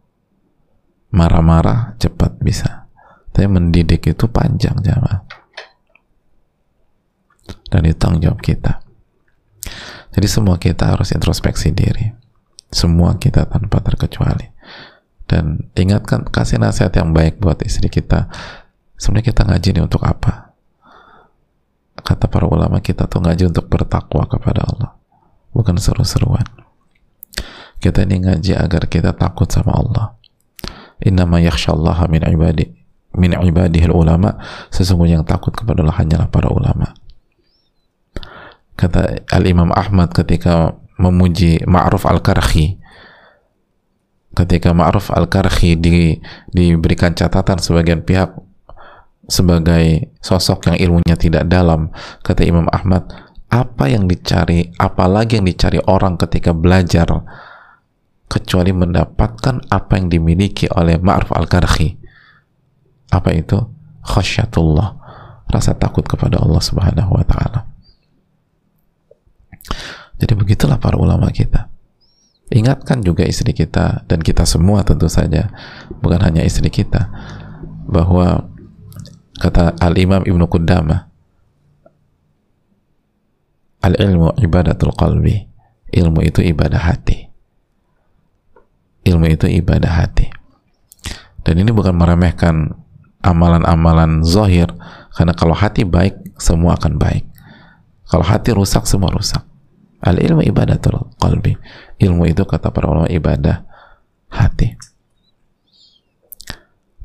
[1.15, 2.91] Marah-marah cepat bisa.
[3.31, 5.23] Tapi mendidik itu panjang jamaah.
[7.71, 8.83] Dan itu tanggung jawab kita.
[10.11, 12.11] Jadi semua kita harus introspeksi diri.
[12.67, 14.51] Semua kita tanpa terkecuali.
[15.31, 18.27] Dan ingatkan, kasih nasihat yang baik buat istri kita.
[18.99, 20.48] Sebenarnya kita ngaji ini untuk apa?
[22.09, 24.97] Kata para ulama kita tuh ngaji untuk bertakwa kepada Allah.
[25.53, 26.49] Bukan seru-seruan.
[27.85, 30.17] Kita ini ngaji agar kita takut sama Allah.
[31.05, 32.79] Innama yakhshallaha min ibadi
[33.17, 34.37] min ibadihil ulama
[34.69, 36.93] sesungguhnya yang takut kepada Allah hanyalah para ulama
[38.79, 42.79] kata Al-Imam Ahmad ketika memuji Ma'ruf Al-Karhi
[44.39, 46.23] ketika Ma'ruf Al-Karhi di,
[46.55, 48.39] diberikan catatan sebagian pihak
[49.29, 51.93] sebagai sosok yang ilmunya tidak dalam
[52.25, 53.07] kata Imam Ahmad
[53.53, 57.09] apa yang dicari apalagi yang dicari orang ketika belajar
[58.29, 62.09] kecuali mendapatkan apa yang dimiliki oleh Ma'ruf Al-Karhi
[63.09, 63.57] apa itu?
[64.05, 64.89] Khasyatullah.
[65.49, 67.65] Rasa takut kepada Allah Subhanahu wa taala.
[70.21, 71.73] Jadi begitulah para ulama kita.
[72.53, 75.53] Ingatkan juga istri kita dan kita semua tentu saja,
[76.01, 77.13] bukan hanya istri kita,
[77.85, 78.49] bahwa
[79.39, 81.09] kata Al-Imam Ibnu Qudamah,
[83.79, 85.47] Al-ilmu ibadatul qalbi.
[85.89, 87.31] Ilmu itu ibadah hati.
[89.07, 90.29] Ilmu itu ibadah hati.
[91.47, 92.75] Dan ini bukan meremehkan
[93.25, 94.69] amalan-amalan zahir,
[95.17, 97.25] karena kalau hati baik, semua akan baik.
[98.11, 99.47] Kalau hati rusak, semua rusak.
[100.05, 101.57] Al ilmu ibadatul qalbi.
[101.99, 103.65] Ilmu itu kata para ulama ibadah
[104.31, 104.77] hati.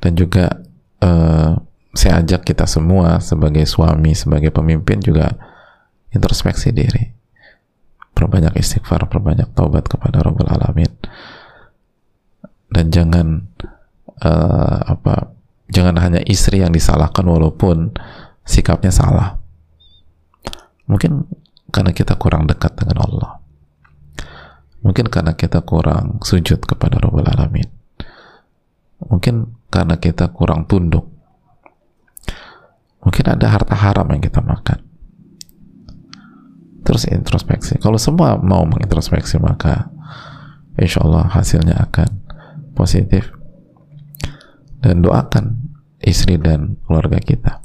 [0.03, 0.51] Dan juga
[0.99, 1.55] uh,
[1.93, 5.33] saya ajak kita semua sebagai suami, sebagai pemimpin juga
[6.09, 7.13] introspeksi diri.
[8.13, 10.89] Perbanyak istighfar, perbanyak taubat kepada Rabbul Alamin.
[12.73, 13.45] Dan jangan
[14.25, 15.33] uh, apa
[15.69, 17.93] jangan hanya istri yang disalahkan walaupun
[18.45, 19.37] sikapnya salah.
[20.89, 21.29] Mungkin
[21.73, 23.43] karena kita kurang dekat dengan Allah
[24.85, 27.65] mungkin karena kita kurang sujud kepada Rabbul Alamin
[29.09, 31.09] mungkin karena kita kurang tunduk
[33.03, 34.79] mungkin ada harta haram yang kita makan.
[36.83, 37.79] Terus introspeksi.
[37.79, 39.87] Kalau semua mau mengintrospeksi maka
[40.75, 42.09] insya Allah hasilnya akan
[42.75, 43.31] positif.
[44.83, 45.63] Dan doakan
[46.03, 47.63] istri dan keluarga kita.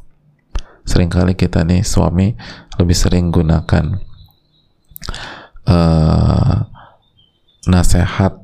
[0.87, 2.39] Seringkali kita nih suami
[2.79, 3.99] lebih sering gunakan
[5.67, 6.57] uh,
[7.67, 8.39] nasihat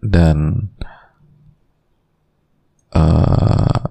[0.00, 0.68] dan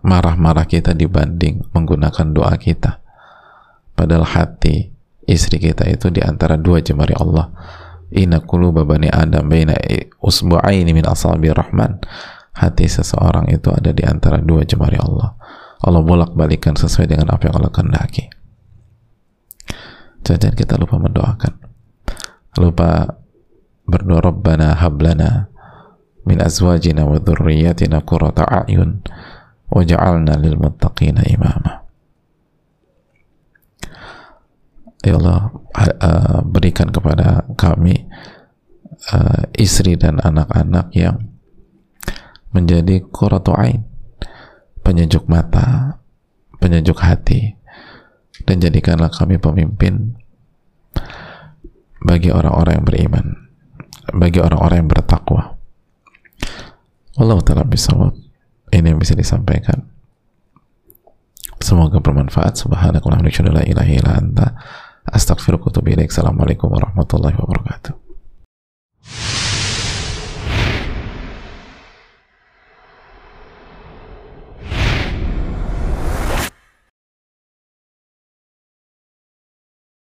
[0.04, 3.04] marah-marah uh, kita dibanding menggunakan doa kita.
[3.94, 4.90] Padahal hati
[5.28, 7.52] istri kita itu di antara dua jemari Allah.
[8.14, 9.76] Inna quluba bani adam baina
[10.24, 12.00] usbu'aini min asabi rahman.
[12.54, 15.36] Hati seseorang itu ada di antara dua jemari Allah.
[15.84, 18.30] Allah bolak-balikan sesuai dengan apa yang Allah kehendaki.
[20.24, 21.54] Jangan kita lupa mendoakan.
[22.62, 23.20] Lupa
[23.84, 25.52] berdoa Rabbana hablana
[26.24, 29.04] min azwajina wa dhurriyyatina qurrata a'yun
[29.72, 31.84] waj'alna lil muttaqina imama.
[35.04, 35.52] Ya Allah
[36.48, 38.08] berikan kepada kami
[39.60, 41.28] istri dan anak-anak yang
[42.56, 43.84] menjadi qurratu ain
[44.86, 46.00] penyejuk mata
[46.62, 47.58] penyejuk hati
[48.48, 50.16] dan jadikanlah kami pemimpin
[52.00, 53.26] bagi orang-orang yang beriman
[54.14, 55.58] bagi orang-orang yang bertakwa
[57.20, 57.94] Allah taala bisa
[58.74, 59.86] ini yang bisa disampaikan
[61.62, 62.58] semoga bermanfaat
[64.18, 64.58] anta
[65.04, 66.08] Astagfirullahaladzim.
[66.08, 67.92] Assalamualaikum warahmatullahi wabarakatuh.